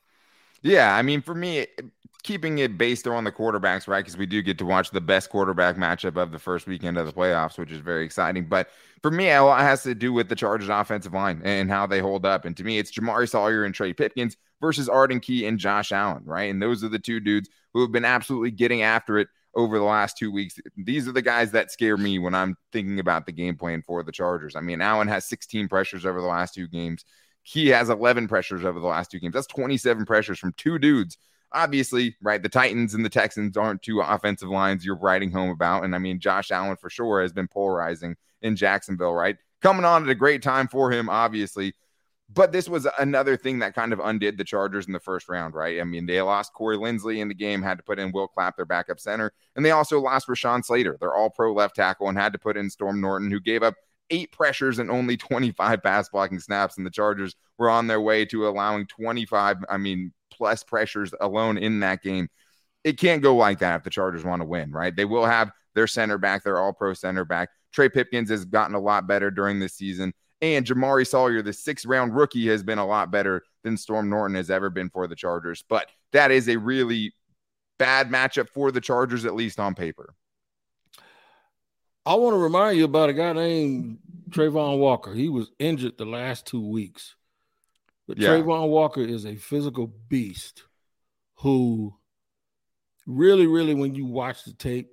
Yeah, 0.62 0.94
I 0.94 1.02
mean, 1.02 1.22
for 1.22 1.34
me, 1.34 1.60
eh, 1.60 1.66
keeping 2.22 2.58
it 2.58 2.76
based 2.76 3.06
on 3.06 3.24
the 3.24 3.32
quarterbacks, 3.32 3.86
right? 3.86 4.00
Because 4.04 4.16
we 4.16 4.26
do 4.26 4.42
get 4.42 4.58
to 4.58 4.64
watch 4.64 4.90
the 4.90 5.00
best 5.00 5.30
quarterback 5.30 5.76
matchup 5.76 6.16
of 6.16 6.32
the 6.32 6.38
first 6.38 6.66
weekend 6.66 6.98
of 6.98 7.06
the 7.06 7.12
playoffs, 7.12 7.58
which 7.58 7.70
is 7.70 7.80
very 7.80 8.04
exciting. 8.04 8.46
But 8.48 8.68
for 9.02 9.10
me, 9.10 9.30
a 9.30 9.42
lot 9.42 9.60
has 9.60 9.82
to 9.84 9.94
do 9.94 10.12
with 10.12 10.28
the 10.28 10.34
Chargers 10.34 10.68
offensive 10.68 11.14
line 11.14 11.40
and 11.44 11.70
how 11.70 11.86
they 11.86 12.00
hold 12.00 12.26
up. 12.26 12.44
And 12.44 12.56
to 12.56 12.64
me, 12.64 12.78
it's 12.78 12.92
Jamaree 12.92 13.28
Salyer 13.28 13.64
and 13.64 13.74
Trey 13.74 13.92
Pipkins 13.92 14.36
versus 14.60 14.88
Arden 14.88 15.20
Key 15.20 15.46
and 15.46 15.58
Josh 15.58 15.92
Allen, 15.92 16.24
right? 16.24 16.50
And 16.50 16.60
those 16.60 16.82
are 16.82 16.88
the 16.88 16.98
two 16.98 17.20
dudes 17.20 17.48
who 17.72 17.80
have 17.82 17.92
been 17.92 18.04
absolutely 18.04 18.50
getting 18.50 18.82
after 18.82 19.18
it 19.18 19.28
over 19.54 19.78
the 19.78 19.84
last 19.84 20.18
two 20.18 20.32
weeks. 20.32 20.58
These 20.76 21.06
are 21.08 21.12
the 21.12 21.22
guys 21.22 21.52
that 21.52 21.70
scare 21.70 21.96
me 21.96 22.18
when 22.18 22.34
I'm 22.34 22.56
thinking 22.72 22.98
about 22.98 23.26
the 23.26 23.32
game 23.32 23.56
plan 23.56 23.82
for 23.82 24.02
the 24.02 24.12
Chargers. 24.12 24.56
I 24.56 24.60
mean, 24.60 24.80
Allen 24.80 25.08
has 25.08 25.24
16 25.24 25.68
pressures 25.68 26.04
over 26.04 26.20
the 26.20 26.26
last 26.26 26.54
two 26.54 26.66
games. 26.68 27.04
He 27.50 27.68
has 27.68 27.88
11 27.88 28.28
pressures 28.28 28.62
over 28.62 28.78
the 28.78 28.86
last 28.86 29.10
two 29.10 29.18
games. 29.18 29.32
That's 29.32 29.46
27 29.46 30.04
pressures 30.04 30.38
from 30.38 30.52
two 30.58 30.78
dudes. 30.78 31.16
Obviously, 31.50 32.14
right? 32.20 32.42
The 32.42 32.50
Titans 32.50 32.92
and 32.92 33.02
the 33.02 33.08
Texans 33.08 33.56
aren't 33.56 33.80
two 33.80 34.02
offensive 34.02 34.50
lines 34.50 34.84
you're 34.84 34.98
writing 34.98 35.30
home 35.30 35.48
about. 35.48 35.84
And 35.84 35.94
I 35.94 35.98
mean, 35.98 36.20
Josh 36.20 36.50
Allen 36.50 36.76
for 36.76 36.90
sure 36.90 37.22
has 37.22 37.32
been 37.32 37.48
polarizing 37.48 38.16
in 38.42 38.54
Jacksonville, 38.54 39.14
right? 39.14 39.38
Coming 39.62 39.86
on 39.86 40.02
at 40.02 40.10
a 40.10 40.14
great 40.14 40.42
time 40.42 40.68
for 40.68 40.92
him, 40.92 41.08
obviously. 41.08 41.72
But 42.30 42.52
this 42.52 42.68
was 42.68 42.86
another 42.98 43.38
thing 43.38 43.60
that 43.60 43.74
kind 43.74 43.94
of 43.94 44.00
undid 44.00 44.36
the 44.36 44.44
Chargers 44.44 44.86
in 44.86 44.92
the 44.92 45.00
first 45.00 45.30
round, 45.30 45.54
right? 45.54 45.80
I 45.80 45.84
mean, 45.84 46.04
they 46.04 46.20
lost 46.20 46.52
Corey 46.52 46.76
Linsley 46.76 47.20
in 47.20 47.28
the 47.28 47.34
game, 47.34 47.62
had 47.62 47.78
to 47.78 47.82
put 47.84 47.98
in 47.98 48.12
Will 48.12 48.28
Clapp, 48.28 48.56
their 48.56 48.66
backup 48.66 49.00
center, 49.00 49.32
and 49.56 49.64
they 49.64 49.70
also 49.70 49.98
lost 49.98 50.28
Rashawn 50.28 50.62
Slater, 50.62 50.98
their 51.00 51.14
all 51.14 51.30
pro 51.30 51.54
left 51.54 51.76
tackle, 51.76 52.10
and 52.10 52.18
had 52.18 52.34
to 52.34 52.38
put 52.38 52.58
in 52.58 52.68
Storm 52.68 53.00
Norton, 53.00 53.30
who 53.30 53.40
gave 53.40 53.62
up 53.62 53.74
eight 54.10 54.32
pressures 54.32 54.78
and 54.78 54.90
only 54.90 55.16
25 55.16 55.82
pass 55.82 56.08
blocking 56.08 56.40
snaps, 56.40 56.76
and 56.76 56.86
the 56.86 56.90
Chargers 56.90 57.36
were 57.58 57.70
on 57.70 57.86
their 57.86 58.00
way 58.00 58.24
to 58.26 58.48
allowing 58.48 58.86
25, 58.86 59.58
I 59.68 59.76
mean, 59.76 60.12
plus 60.30 60.62
pressures 60.62 61.12
alone 61.20 61.58
in 61.58 61.80
that 61.80 62.02
game. 62.02 62.28
It 62.84 62.98
can't 62.98 63.22
go 63.22 63.36
like 63.36 63.58
that 63.58 63.76
if 63.76 63.84
the 63.84 63.90
Chargers 63.90 64.24
want 64.24 64.40
to 64.40 64.46
win, 64.46 64.70
right? 64.70 64.94
They 64.94 65.04
will 65.04 65.26
have 65.26 65.50
their 65.74 65.86
center 65.86 66.18
back, 66.18 66.44
their 66.44 66.58
all 66.58 66.72
pro 66.72 66.94
center 66.94 67.24
back. 67.24 67.50
Trey 67.72 67.88
Pipkins 67.88 68.30
has 68.30 68.44
gotten 68.44 68.74
a 68.74 68.80
lot 68.80 69.06
better 69.06 69.30
during 69.30 69.58
this 69.58 69.74
season. 69.74 70.12
And 70.40 70.64
Jamaree 70.64 71.06
Salyer, 71.06 71.42
the 71.42 71.52
sixth 71.52 71.84
round 71.84 72.14
rookie, 72.14 72.46
has 72.48 72.62
been 72.62 72.78
a 72.78 72.86
lot 72.86 73.10
better 73.10 73.42
than 73.64 73.76
Storm 73.76 74.08
Norton 74.08 74.36
has 74.36 74.50
ever 74.50 74.70
been 74.70 74.88
for 74.88 75.06
the 75.08 75.16
Chargers. 75.16 75.64
But 75.68 75.88
that 76.12 76.30
is 76.30 76.48
a 76.48 76.56
really 76.56 77.12
bad 77.78 78.08
matchup 78.08 78.48
for 78.48 78.70
the 78.70 78.80
Chargers, 78.80 79.24
at 79.24 79.34
least 79.34 79.58
on 79.58 79.74
paper. 79.74 80.14
I 82.08 82.14
want 82.14 82.32
to 82.32 82.38
remind 82.38 82.78
you 82.78 82.84
about 82.84 83.10
a 83.10 83.12
guy 83.12 83.34
named 83.34 83.98
Travon 84.30 84.78
Walker. 84.78 85.12
He 85.12 85.28
was 85.28 85.50
injured 85.58 85.98
the 85.98 86.06
last 86.06 86.46
two 86.46 86.66
weeks. 86.66 87.14
But 88.06 88.16
yeah. 88.16 88.30
Travon 88.30 88.70
Walker 88.70 89.02
is 89.02 89.26
a 89.26 89.36
physical 89.36 89.92
beast 90.08 90.62
who 91.34 91.94
really, 93.06 93.46
really, 93.46 93.74
when 93.74 93.94
you 93.94 94.06
watch 94.06 94.44
the 94.44 94.54
tape, 94.54 94.90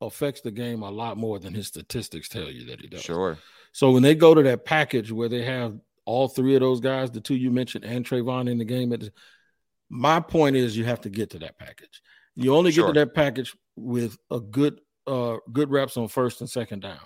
affects 0.00 0.40
the 0.40 0.50
game 0.50 0.82
a 0.82 0.90
lot 0.90 1.18
more 1.18 1.38
than 1.38 1.52
his 1.52 1.66
statistics 1.66 2.26
tell 2.26 2.50
you 2.50 2.64
that 2.64 2.80
he 2.80 2.86
does. 2.86 3.02
Sure. 3.02 3.36
So 3.72 3.90
when 3.90 4.02
they 4.02 4.14
go 4.14 4.32
to 4.32 4.42
that 4.44 4.64
package 4.64 5.12
where 5.12 5.28
they 5.28 5.42
have 5.42 5.78
all 6.06 6.26
three 6.26 6.54
of 6.54 6.62
those 6.62 6.80
guys, 6.80 7.10
the 7.10 7.20
two 7.20 7.36
you 7.36 7.50
mentioned, 7.50 7.84
and 7.84 8.02
Travon 8.02 8.50
in 8.50 8.56
the 8.56 8.64
game, 8.64 8.94
my 9.90 10.20
point 10.20 10.56
is 10.56 10.74
you 10.74 10.86
have 10.86 11.02
to 11.02 11.10
get 11.10 11.28
to 11.30 11.38
that 11.40 11.58
package. 11.58 12.00
You 12.34 12.54
only 12.54 12.72
sure. 12.72 12.86
get 12.86 12.94
to 12.94 13.00
that 13.00 13.14
package 13.14 13.54
with 13.76 14.16
a 14.30 14.40
good 14.40 14.80
uh, 15.06 15.36
good 15.52 15.70
reps 15.70 15.96
on 15.96 16.08
first 16.08 16.40
and 16.40 16.50
second 16.50 16.80
down. 16.80 17.00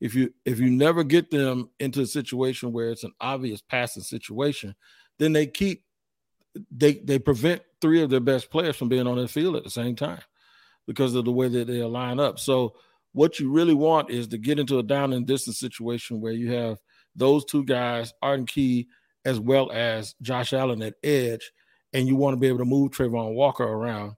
If 0.00 0.14
you 0.14 0.32
if 0.44 0.58
you 0.58 0.70
never 0.70 1.04
get 1.04 1.30
them 1.30 1.70
into 1.78 2.00
a 2.00 2.06
situation 2.06 2.72
where 2.72 2.90
it's 2.90 3.04
an 3.04 3.12
obvious 3.20 3.62
passing 3.62 4.02
situation, 4.02 4.74
then 5.18 5.32
they 5.32 5.46
keep 5.46 5.84
they 6.70 6.94
they 6.94 7.18
prevent 7.18 7.62
three 7.80 8.02
of 8.02 8.10
their 8.10 8.20
best 8.20 8.50
players 8.50 8.76
from 8.76 8.88
being 8.88 9.06
on 9.06 9.16
the 9.16 9.28
field 9.28 9.56
at 9.56 9.64
the 9.64 9.70
same 9.70 9.94
time 9.94 10.22
because 10.86 11.14
of 11.14 11.24
the 11.24 11.32
way 11.32 11.48
that 11.48 11.66
they 11.66 11.82
line 11.84 12.18
up. 12.18 12.38
So 12.38 12.74
what 13.12 13.38
you 13.38 13.52
really 13.52 13.74
want 13.74 14.10
is 14.10 14.26
to 14.28 14.38
get 14.38 14.58
into 14.58 14.78
a 14.78 14.82
down 14.82 15.12
and 15.12 15.26
distance 15.26 15.58
situation 15.58 16.20
where 16.20 16.32
you 16.32 16.52
have 16.52 16.78
those 17.14 17.44
two 17.44 17.64
guys, 17.64 18.12
Arden 18.22 18.46
Key 18.46 18.88
as 19.24 19.38
well 19.38 19.70
as 19.70 20.14
Josh 20.20 20.52
Allen 20.52 20.82
at 20.82 20.94
edge, 21.04 21.52
and 21.92 22.08
you 22.08 22.16
want 22.16 22.34
to 22.34 22.40
be 22.40 22.48
able 22.48 22.58
to 22.58 22.64
move 22.64 22.90
Travon 22.90 23.34
Walker 23.34 23.62
around 23.62 24.14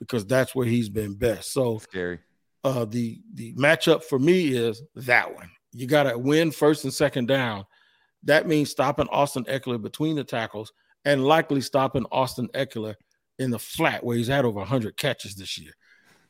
because 0.00 0.26
that's 0.26 0.54
where 0.54 0.66
he's 0.66 0.88
been 0.88 1.14
best. 1.14 1.52
So 1.52 1.78
scary 1.78 2.20
uh, 2.66 2.84
the 2.84 3.20
the 3.34 3.54
matchup 3.54 4.02
for 4.02 4.18
me 4.18 4.48
is 4.48 4.82
that 4.96 5.32
one. 5.32 5.48
You 5.72 5.86
got 5.86 6.04
to 6.04 6.18
win 6.18 6.50
first 6.50 6.82
and 6.82 6.92
second 6.92 7.28
down. 7.28 7.64
That 8.24 8.48
means 8.48 8.70
stopping 8.70 9.06
Austin 9.08 9.44
Ekeler 9.44 9.80
between 9.80 10.16
the 10.16 10.24
tackles 10.24 10.72
and 11.04 11.24
likely 11.24 11.60
stopping 11.60 12.06
Austin 12.10 12.48
Ekeler 12.54 12.96
in 13.38 13.50
the 13.52 13.58
flat 13.58 14.02
where 14.02 14.16
he's 14.16 14.26
had 14.26 14.44
over 14.44 14.58
100 14.58 14.96
catches 14.96 15.36
this 15.36 15.56
year. 15.58 15.72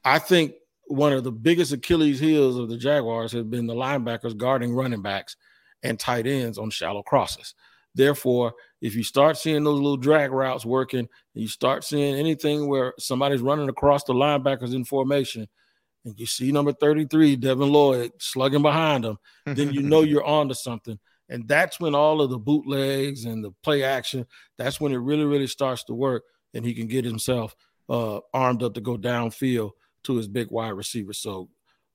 I 0.05 0.19
think 0.19 0.52
one 0.88 1.14
of 1.14 1.25
the 1.25 1.33
biggest 1.33 1.73
Achilles 1.73 2.21
heels 2.21 2.59
of 2.59 2.69
the 2.69 2.76
Jaguars 2.76 3.33
has 3.33 3.45
been 3.45 3.66
the 3.66 3.75
linebackers 3.75 4.37
guarding 4.37 4.75
running 4.75 5.00
backs 5.00 5.37
and 5.83 5.99
tight 5.99 6.26
ends 6.26 6.59
on 6.59 6.69
shallow 6.69 7.02
crosses. 7.02 7.55
Therefore, 7.95 8.52
if 8.83 8.95
you 8.95 9.02
start 9.02 9.38
seeing 9.38 9.64
those 9.64 9.81
little 9.81 9.97
drag 9.97 10.33
routes 10.33 10.66
working, 10.66 10.99
and 10.99 11.09
you 11.33 11.49
start 11.49 11.83
seeing 11.83 12.14
anything 12.14 12.69
where 12.69 12.93
somebody's 12.99 13.40
running 13.40 13.71
across 13.71 14.05
the 14.05 14.12
linebackers 14.12 14.75
in 14.75 14.85
formation– 14.85 15.49
and 16.06 16.18
you 16.18 16.25
see 16.25 16.52
number 16.52 16.72
33, 16.72 17.34
Devin 17.34 17.68
Lloyd, 17.68 18.12
slugging 18.20 18.62
behind 18.62 19.04
him, 19.04 19.18
then 19.44 19.72
you 19.72 19.82
know 19.82 20.00
you're 20.02 20.25
on 20.25 20.48
to 20.48 20.54
something. 20.54 20.98
And 21.28 21.48
that's 21.48 21.80
when 21.80 21.96
all 21.96 22.22
of 22.22 22.30
the 22.30 22.38
bootlegs 22.38 23.25
and 23.25 23.44
the 23.44 23.50
play 23.64 23.82
action, 23.82 24.25
that's 24.56 24.80
when 24.80 24.92
it 24.92 24.98
really, 24.98 25.25
really 25.25 25.48
starts 25.48 25.82
to 25.84 25.94
work. 25.94 26.22
And 26.54 26.64
he 26.64 26.75
can 26.75 26.86
get 26.86 27.04
himself 27.04 27.56
uh, 27.88 28.20
armed 28.32 28.62
up 28.62 28.75
to 28.75 28.80
go 28.80 28.96
downfield 28.96 29.72
to 30.04 30.16
his 30.16 30.28
big 30.28 30.52
wide 30.52 30.70
receiver. 30.70 31.12
So 31.12 31.48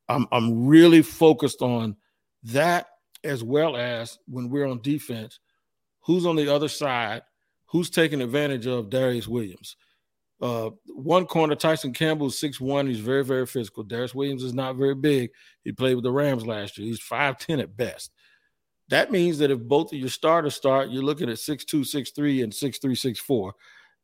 I'm, 0.10 0.28
I'm 0.30 0.68
really 0.68 1.02
focused 1.02 1.62
on 1.62 1.96
that 2.44 2.88
as 3.24 3.46
well 3.46 3.78
as 3.78 4.20
when 4.28 4.50
we're 4.50 4.68
on 4.68 4.82
defense, 4.82 5.40
who's 6.02 6.26
on 6.26 6.36
the 6.36 6.54
other 6.54 6.68
side, 6.68 7.22
who's 7.68 7.90
taking 7.90 8.22
advantage 8.22 8.68
of 8.68 8.90
Darious 8.90 9.28
Williams. 9.30 9.78
Uh, 10.42 10.72
one 10.88 11.26
corner, 11.26 11.56
Tyson 11.56 11.94
Campbell 11.94 12.28
is 12.28 12.42
6'1. 12.42 12.88
He's 12.88 13.00
very, 13.00 13.24
very 13.24 13.46
physical. 13.46 13.86
Darious 13.86 14.16
Williams 14.16 14.44
is 14.44 14.54
not 14.54 14.76
very 14.76 14.96
big. 14.96 15.30
He 15.64 15.72
played 15.72 15.96
with 15.96 16.04
the 16.04 16.12
Rams 16.12 16.46
last 16.46 16.78
year. 16.78 16.88
He's 16.88 17.00
5'10 17.00 17.62
at 17.62 17.78
best. 17.78 18.12
That 18.90 19.12
means 19.12 19.38
that 19.38 19.52
if 19.52 19.60
both 19.60 19.94
of 19.94 20.00
your 20.00 20.10
starters 20.10 20.56
start, 20.56 20.90
you're 20.90 21.04
looking 21.04 21.30
at 21.30 21.38
6'2, 21.38 21.82
6'3, 21.82 22.44
and 22.44 22.52
6'3, 22.52 23.16
6'4. 23.30 23.52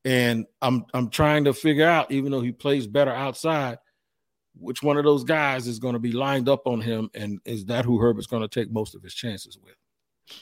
And 0.06 0.46
I'm 0.62 0.86
I'm 0.94 1.10
trying 1.10 1.44
to 1.46 1.54
figure 1.54 1.86
out, 1.86 2.12
even 2.12 2.32
though 2.32 2.42
he 2.42 2.54
plays 2.54 2.88
better 2.88 3.12
outside, 3.12 3.80
which 4.56 4.82
one 4.82 4.98
of 4.98 5.04
those 5.04 5.24
guys 5.24 5.68
is 5.68 5.80
going 5.80 5.94
to 5.94 6.00
be 6.00 6.12
lined 6.12 6.48
up 6.48 6.68
on 6.68 6.80
him, 6.80 7.10
and 7.14 7.40
is 7.46 7.66
that 7.66 7.84
who 7.84 8.00
Herbert's 8.00 8.28
going 8.28 8.44
to 8.44 8.48
take 8.48 8.72
most 8.72 8.96
of 8.96 9.04
his 9.04 9.14
chances 9.14 9.58
with? 9.62 9.76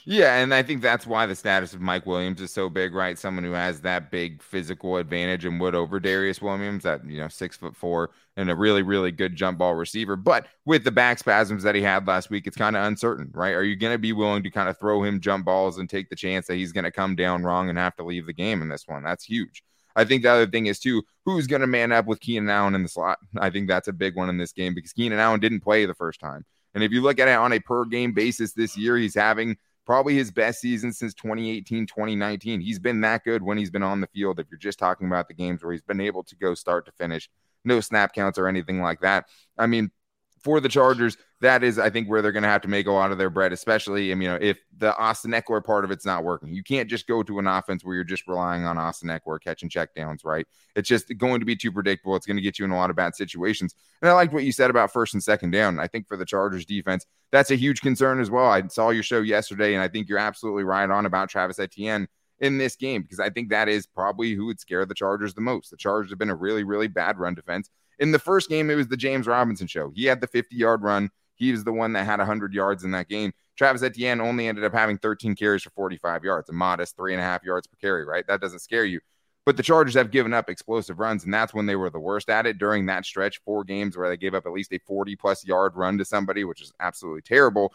Yeah, 0.04 0.36
and 0.38 0.52
I 0.52 0.62
think 0.64 0.82
that's 0.82 1.06
why 1.06 1.26
the 1.26 1.36
status 1.36 1.72
of 1.72 1.80
Mike 1.80 2.06
Williams 2.06 2.40
is 2.40 2.52
so 2.52 2.68
big, 2.68 2.92
right? 2.92 3.16
Someone 3.16 3.44
who 3.44 3.52
has 3.52 3.80
that 3.82 4.10
big 4.10 4.42
physical 4.42 4.96
advantage 4.96 5.44
and 5.44 5.60
would 5.60 5.76
over 5.76 6.00
Darious 6.00 6.42
Williams, 6.42 6.82
that 6.82 7.08
you 7.08 7.18
know, 7.18 7.28
six 7.28 7.56
foot 7.56 7.76
four 7.76 8.10
and 8.36 8.50
a 8.50 8.56
really, 8.56 8.82
really 8.82 9.12
good 9.12 9.36
jump 9.36 9.58
ball 9.58 9.74
receiver. 9.74 10.16
But 10.16 10.46
with 10.64 10.82
the 10.82 10.90
back 10.90 11.18
spasms 11.18 11.62
that 11.62 11.76
he 11.76 11.82
had 11.82 12.06
last 12.06 12.30
week, 12.30 12.46
it's 12.46 12.56
kind 12.56 12.76
of 12.76 12.84
uncertain, 12.84 13.30
right? 13.32 13.54
Are 13.54 13.62
you 13.62 13.76
going 13.76 13.94
to 13.94 13.98
be 13.98 14.12
willing 14.12 14.42
to 14.42 14.50
kind 14.50 14.68
of 14.68 14.78
throw 14.78 15.04
him 15.04 15.20
jump 15.20 15.44
balls 15.44 15.78
and 15.78 15.88
take 15.88 16.08
the 16.08 16.16
chance 16.16 16.48
that 16.48 16.56
he's 16.56 16.72
going 16.72 16.84
to 16.84 16.90
come 16.90 17.14
down 17.14 17.44
wrong 17.44 17.68
and 17.68 17.78
have 17.78 17.96
to 17.96 18.04
leave 18.04 18.26
the 18.26 18.32
game 18.32 18.62
in 18.62 18.68
this 18.68 18.88
one? 18.88 19.04
That's 19.04 19.24
huge. 19.24 19.62
I 19.94 20.04
think 20.04 20.22
the 20.22 20.30
other 20.30 20.46
thing 20.46 20.66
is 20.66 20.80
too, 20.80 21.02
who's 21.24 21.46
going 21.46 21.62
to 21.62 21.66
man 21.66 21.92
up 21.92 22.06
with 22.06 22.20
Keenan 22.20 22.50
Allen 22.50 22.74
in 22.74 22.82
the 22.82 22.88
slot? 22.88 23.18
I 23.38 23.50
think 23.50 23.68
that's 23.68 23.88
a 23.88 23.92
big 23.92 24.16
one 24.16 24.28
in 24.28 24.36
this 24.36 24.52
game 24.52 24.74
because 24.74 24.92
Keenan 24.92 25.20
Allen 25.20 25.40
didn't 25.40 25.60
play 25.60 25.86
the 25.86 25.94
first 25.94 26.20
time. 26.20 26.44
And 26.74 26.84
if 26.84 26.92
you 26.92 27.00
look 27.00 27.18
at 27.18 27.28
it 27.28 27.32
on 27.32 27.52
a 27.52 27.60
per 27.60 27.86
game 27.86 28.12
basis 28.12 28.52
this 28.52 28.76
year, 28.76 28.98
he's 28.98 29.14
having 29.14 29.56
probably 29.86 30.14
his 30.14 30.30
best 30.30 30.60
season 30.60 30.92
since 30.92 31.14
2018, 31.14 31.86
2019. 31.86 32.60
He's 32.60 32.78
been 32.78 33.00
that 33.02 33.24
good 33.24 33.42
when 33.42 33.56
he's 33.56 33.70
been 33.70 33.84
on 33.84 34.00
the 34.00 34.08
field. 34.08 34.40
If 34.40 34.48
you're 34.50 34.58
just 34.58 34.78
talking 34.78 35.06
about 35.06 35.28
the 35.28 35.34
games 35.34 35.62
where 35.62 35.72
he's 35.72 35.82
been 35.82 36.00
able 36.00 36.24
to 36.24 36.36
go 36.36 36.54
start 36.54 36.84
to 36.86 36.92
finish, 36.92 37.30
no 37.64 37.80
snap 37.80 38.12
counts 38.12 38.38
or 38.38 38.48
anything 38.48 38.82
like 38.82 39.00
that. 39.00 39.26
I 39.56 39.66
mean, 39.66 39.90
for 40.38 40.60
the 40.60 40.68
Chargers, 40.68 41.16
that 41.40 41.64
is, 41.64 41.78
I 41.78 41.90
think, 41.90 42.08
where 42.08 42.22
they're 42.22 42.32
going 42.32 42.42
to 42.42 42.48
have 42.48 42.62
to 42.62 42.68
make 42.68 42.86
a 42.86 42.92
lot 42.92 43.12
of 43.12 43.18
their 43.18 43.30
bread, 43.30 43.52
especially, 43.52 44.12
I 44.12 44.14
mean, 44.14 44.22
you 44.22 44.28
know, 44.28 44.38
if 44.40 44.58
the 44.78 44.96
Austin 44.96 45.32
Ekeler 45.32 45.64
part 45.64 45.84
of 45.84 45.90
it's 45.90 46.06
not 46.06 46.24
working. 46.24 46.52
You 46.52 46.62
can't 46.62 46.88
just 46.88 47.06
go 47.06 47.22
to 47.22 47.38
an 47.38 47.46
offense 47.46 47.84
where 47.84 47.94
you're 47.94 48.04
just 48.04 48.26
relying 48.26 48.64
on 48.64 48.78
Austin 48.78 49.08
Ekeler 49.08 49.40
catching 49.40 49.68
checkdowns, 49.68 50.24
right? 50.24 50.46
It's 50.74 50.88
just 50.88 51.16
going 51.18 51.40
to 51.40 51.46
be 51.46 51.56
too 51.56 51.72
predictable. 51.72 52.16
It's 52.16 52.26
going 52.26 52.36
to 52.36 52.42
get 52.42 52.58
you 52.58 52.64
in 52.64 52.70
a 52.70 52.76
lot 52.76 52.90
of 52.90 52.96
bad 52.96 53.14
situations. 53.14 53.74
And 54.02 54.10
I 54.10 54.14
liked 54.14 54.32
what 54.32 54.44
you 54.44 54.52
said 54.52 54.70
about 54.70 54.92
first 54.92 55.14
and 55.14 55.22
second 55.22 55.50
down. 55.50 55.78
I 55.78 55.86
think 55.86 56.06
for 56.06 56.16
the 56.16 56.24
Chargers 56.24 56.64
defense, 56.64 57.06
that's 57.32 57.50
a 57.50 57.56
huge 57.56 57.80
concern 57.80 58.20
as 58.20 58.30
well. 58.30 58.46
I 58.46 58.66
saw 58.68 58.90
your 58.90 59.02
show 59.02 59.20
yesterday, 59.20 59.74
and 59.74 59.82
I 59.82 59.88
think 59.88 60.08
you're 60.08 60.18
absolutely 60.18 60.64
right 60.64 60.88
on 60.88 61.06
about 61.06 61.28
Travis 61.28 61.58
Etienne 61.58 62.08
in 62.40 62.58
this 62.58 62.76
game 62.76 63.02
because 63.02 63.20
I 63.20 63.30
think 63.30 63.48
that 63.50 63.68
is 63.68 63.86
probably 63.86 64.34
who 64.34 64.46
would 64.46 64.60
scare 64.60 64.84
the 64.84 64.94
Chargers 64.94 65.34
the 65.34 65.40
most. 65.40 65.70
The 65.70 65.76
Chargers 65.76 66.10
have 66.10 66.18
been 66.18 66.30
a 66.30 66.34
really, 66.34 66.64
really 66.64 66.88
bad 66.88 67.18
run 67.18 67.34
defense. 67.34 67.70
In 67.98 68.12
the 68.12 68.18
first 68.18 68.48
game, 68.48 68.70
it 68.70 68.74
was 68.74 68.88
the 68.88 68.96
James 68.96 69.26
Robinson 69.26 69.66
show. 69.66 69.90
He 69.94 70.04
had 70.04 70.20
the 70.20 70.26
50 70.26 70.54
yard 70.56 70.82
run. 70.82 71.10
He 71.34 71.52
was 71.52 71.64
the 71.64 71.72
one 71.72 71.92
that 71.92 72.04
had 72.04 72.18
100 72.18 72.54
yards 72.54 72.84
in 72.84 72.90
that 72.92 73.08
game. 73.08 73.32
Travis 73.56 73.82
Etienne 73.82 74.20
only 74.20 74.48
ended 74.48 74.64
up 74.64 74.72
having 74.72 74.98
13 74.98 75.34
carries 75.34 75.62
for 75.62 75.70
45 75.70 76.24
yards, 76.24 76.48
a 76.48 76.52
modest 76.52 76.96
three 76.96 77.12
and 77.12 77.20
a 77.20 77.24
half 77.24 77.42
yards 77.42 77.66
per 77.66 77.76
carry, 77.80 78.04
right? 78.04 78.26
That 78.26 78.40
doesn't 78.40 78.60
scare 78.60 78.84
you. 78.84 79.00
But 79.44 79.56
the 79.56 79.62
Chargers 79.62 79.94
have 79.94 80.10
given 80.10 80.34
up 80.34 80.50
explosive 80.50 80.98
runs, 80.98 81.24
and 81.24 81.32
that's 81.32 81.54
when 81.54 81.66
they 81.66 81.76
were 81.76 81.88
the 81.88 82.00
worst 82.00 82.28
at 82.28 82.46
it 82.46 82.58
during 82.58 82.86
that 82.86 83.04
stretch, 83.04 83.40
four 83.44 83.64
games 83.64 83.96
where 83.96 84.08
they 84.08 84.16
gave 84.16 84.34
up 84.34 84.44
at 84.44 84.52
least 84.52 84.72
a 84.72 84.78
40 84.78 85.14
plus 85.16 85.46
yard 85.46 85.74
run 85.76 85.98
to 85.98 86.04
somebody, 86.04 86.42
which 86.44 86.60
is 86.60 86.72
absolutely 86.80 87.22
terrible. 87.22 87.72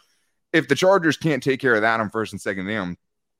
If 0.52 0.68
the 0.68 0.74
Chargers 0.74 1.16
can't 1.16 1.42
take 1.42 1.60
care 1.60 1.74
of 1.74 1.80
that 1.80 1.98
on 1.98 2.10
first 2.10 2.32
and 2.32 2.40
second 2.40 2.66
down, 2.66 2.96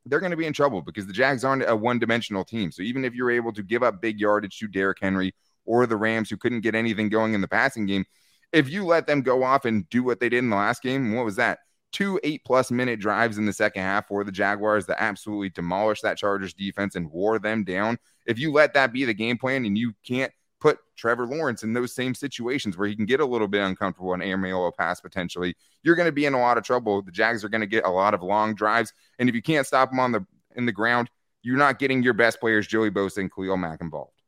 they're 0.06 0.18
going 0.18 0.30
to 0.30 0.36
be 0.36 0.46
in 0.46 0.52
trouble 0.52 0.80
because 0.82 1.06
the 1.06 1.12
Jags 1.12 1.44
aren't 1.44 1.68
a 1.68 1.76
one 1.76 1.98
dimensional 1.98 2.42
team. 2.42 2.72
So 2.72 2.82
even 2.82 3.04
if 3.04 3.14
you're 3.14 3.30
able 3.30 3.52
to 3.52 3.62
give 3.62 3.82
up 3.82 4.00
big 4.00 4.18
yardage 4.18 4.58
to 4.58 4.66
Derrick 4.66 4.98
Henry 5.00 5.34
or 5.64 5.86
the 5.86 5.96
Rams 5.96 6.30
who 6.30 6.36
couldn't 6.36 6.60
get 6.60 6.74
anything 6.74 7.08
going 7.08 7.34
in 7.34 7.40
the 7.40 7.48
passing 7.48 7.86
game. 7.86 8.04
If 8.52 8.68
you 8.68 8.84
let 8.84 9.06
them 9.06 9.22
go 9.22 9.42
off 9.42 9.64
and 9.64 9.88
do 9.88 10.02
what 10.02 10.20
they 10.20 10.28
did 10.28 10.38
in 10.38 10.50
the 10.50 10.56
last 10.56 10.82
game, 10.82 11.14
what 11.14 11.24
was 11.24 11.36
that? 11.36 11.60
Two 11.92 12.18
eight 12.22 12.42
plus 12.44 12.70
minute 12.70 13.00
drives 13.00 13.38
in 13.38 13.46
the 13.46 13.52
second 13.52 13.82
half 13.82 14.08
for 14.08 14.24
the 14.24 14.32
Jaguars 14.32 14.86
that 14.86 15.02
absolutely 15.02 15.50
demolished 15.50 16.02
that 16.02 16.16
Chargers 16.16 16.54
defense 16.54 16.94
and 16.94 17.10
wore 17.10 17.38
them 17.38 17.64
down. 17.64 17.98
If 18.26 18.38
you 18.38 18.52
let 18.52 18.74
that 18.74 18.92
be 18.92 19.04
the 19.04 19.14
game 19.14 19.36
plan 19.36 19.66
and 19.66 19.76
you 19.76 19.92
can't 20.06 20.32
put 20.58 20.78
Trevor 20.96 21.26
Lawrence 21.26 21.64
in 21.64 21.72
those 21.72 21.92
same 21.92 22.14
situations 22.14 22.78
where 22.78 22.88
he 22.88 22.94
can 22.94 23.04
get 23.04 23.20
a 23.20 23.26
little 23.26 23.48
bit 23.48 23.62
uncomfortable 23.62 24.14
and 24.14 24.22
air 24.22 24.72
pass 24.78 25.00
potentially, 25.00 25.54
you're 25.82 25.96
going 25.96 26.06
to 26.06 26.12
be 26.12 26.24
in 26.24 26.34
a 26.34 26.40
lot 26.40 26.56
of 26.56 26.64
trouble. 26.64 27.02
The 27.02 27.10
Jags 27.10 27.44
are 27.44 27.48
going 27.48 27.62
to 27.62 27.66
get 27.66 27.84
a 27.84 27.90
lot 27.90 28.14
of 28.14 28.22
long 28.22 28.54
drives, 28.54 28.92
and 29.18 29.28
if 29.28 29.34
you 29.34 29.42
can't 29.42 29.66
stop 29.66 29.90
them 29.90 29.98
on 29.98 30.12
the 30.12 30.24
in 30.54 30.64
the 30.64 30.72
ground, 30.72 31.10
you're 31.42 31.56
not 31.56 31.78
getting 31.78 32.02
your 32.02 32.14
best 32.14 32.38
players, 32.38 32.66
Joey 32.66 32.90
Bosa 32.90 33.18
and 33.18 33.34
Khalil 33.34 33.56
Mack, 33.56 33.80
involved. 33.80 34.21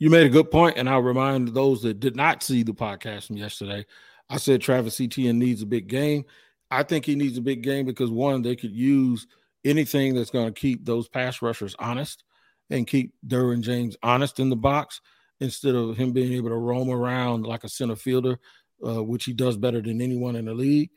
You 0.00 0.10
made 0.10 0.26
a 0.26 0.30
good 0.30 0.50
point, 0.50 0.76
and 0.76 0.88
I'll 0.88 1.00
remind 1.00 1.48
those 1.48 1.82
that 1.82 1.98
did 1.98 2.14
not 2.14 2.44
see 2.44 2.62
the 2.62 2.72
podcast 2.72 3.26
from 3.26 3.36
yesterday. 3.36 3.84
I 4.30 4.36
said 4.36 4.60
Travis 4.60 5.00
Etienne 5.00 5.40
needs 5.40 5.62
a 5.62 5.66
big 5.66 5.88
game. 5.88 6.24
I 6.70 6.84
think 6.84 7.04
he 7.04 7.16
needs 7.16 7.36
a 7.36 7.42
big 7.42 7.62
game 7.62 7.84
because 7.84 8.10
one, 8.10 8.42
they 8.42 8.54
could 8.54 8.70
use 8.70 9.26
anything 9.64 10.14
that's 10.14 10.30
going 10.30 10.46
to 10.46 10.60
keep 10.60 10.84
those 10.84 11.08
pass 11.08 11.42
rushers 11.42 11.74
honest 11.80 12.22
and 12.70 12.86
keep 12.86 13.12
Derwin 13.26 13.62
James 13.62 13.96
honest 14.02 14.38
in 14.38 14.50
the 14.50 14.56
box 14.56 15.00
instead 15.40 15.74
of 15.74 15.96
him 15.96 16.12
being 16.12 16.32
able 16.34 16.50
to 16.50 16.56
roam 16.56 16.90
around 16.90 17.44
like 17.44 17.64
a 17.64 17.68
center 17.68 17.96
fielder, 17.96 18.38
uh, 18.86 19.02
which 19.02 19.24
he 19.24 19.32
does 19.32 19.56
better 19.56 19.80
than 19.80 20.00
anyone 20.00 20.36
in 20.36 20.44
the 20.44 20.54
league. 20.54 20.90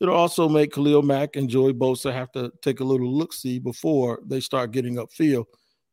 It'll 0.00 0.14
also 0.14 0.48
make 0.48 0.72
Khalil 0.72 1.02
Mack 1.02 1.36
and 1.36 1.48
Joey 1.48 1.72
Bosa 1.72 2.12
have 2.12 2.32
to 2.32 2.52
take 2.60 2.80
a 2.80 2.84
little 2.84 3.10
look 3.10 3.32
see 3.32 3.58
before 3.60 4.20
they 4.26 4.40
start 4.40 4.72
getting 4.72 4.96
upfield 4.96 5.44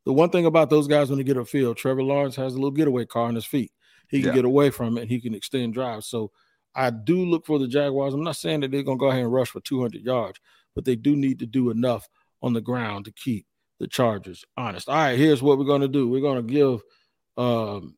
the 0.04 0.12
one 0.12 0.30
thing 0.30 0.46
about 0.46 0.70
those 0.70 0.86
guys 0.86 1.08
when 1.08 1.18
they 1.18 1.24
get 1.24 1.36
a 1.36 1.44
field, 1.44 1.76
Trevor 1.76 2.02
Lawrence 2.02 2.36
has 2.36 2.54
a 2.54 2.56
little 2.56 2.70
getaway 2.70 3.04
car 3.04 3.26
on 3.26 3.34
his 3.34 3.44
feet. 3.44 3.72
He 4.08 4.20
can 4.20 4.30
yeah. 4.30 4.36
get 4.36 4.44
away 4.44 4.70
from 4.70 4.96
it. 4.96 5.02
And 5.02 5.10
he 5.10 5.20
can 5.20 5.34
extend 5.34 5.74
drives. 5.74 6.06
So 6.06 6.32
I 6.74 6.90
do 6.90 7.24
look 7.24 7.46
for 7.46 7.58
the 7.58 7.68
Jaguars. 7.68 8.14
I'm 8.14 8.24
not 8.24 8.36
saying 8.36 8.60
that 8.60 8.70
they're 8.70 8.82
going 8.82 8.98
to 8.98 9.02
go 9.02 9.10
ahead 9.10 9.22
and 9.22 9.32
rush 9.32 9.48
for 9.48 9.60
200 9.60 10.02
yards, 10.02 10.40
but 10.74 10.84
they 10.84 10.96
do 10.96 11.16
need 11.16 11.38
to 11.40 11.46
do 11.46 11.70
enough 11.70 12.08
on 12.42 12.52
the 12.52 12.60
ground 12.60 13.04
to 13.04 13.12
keep 13.12 13.46
the 13.78 13.86
Chargers 13.86 14.44
honest. 14.56 14.88
All 14.88 14.94
right, 14.94 15.18
here's 15.18 15.42
what 15.42 15.58
we're 15.58 15.64
going 15.64 15.80
to 15.80 15.88
do. 15.88 16.08
We're 16.08 16.20
going 16.20 16.46
to 16.46 16.52
give 16.52 16.82
um, 17.36 17.96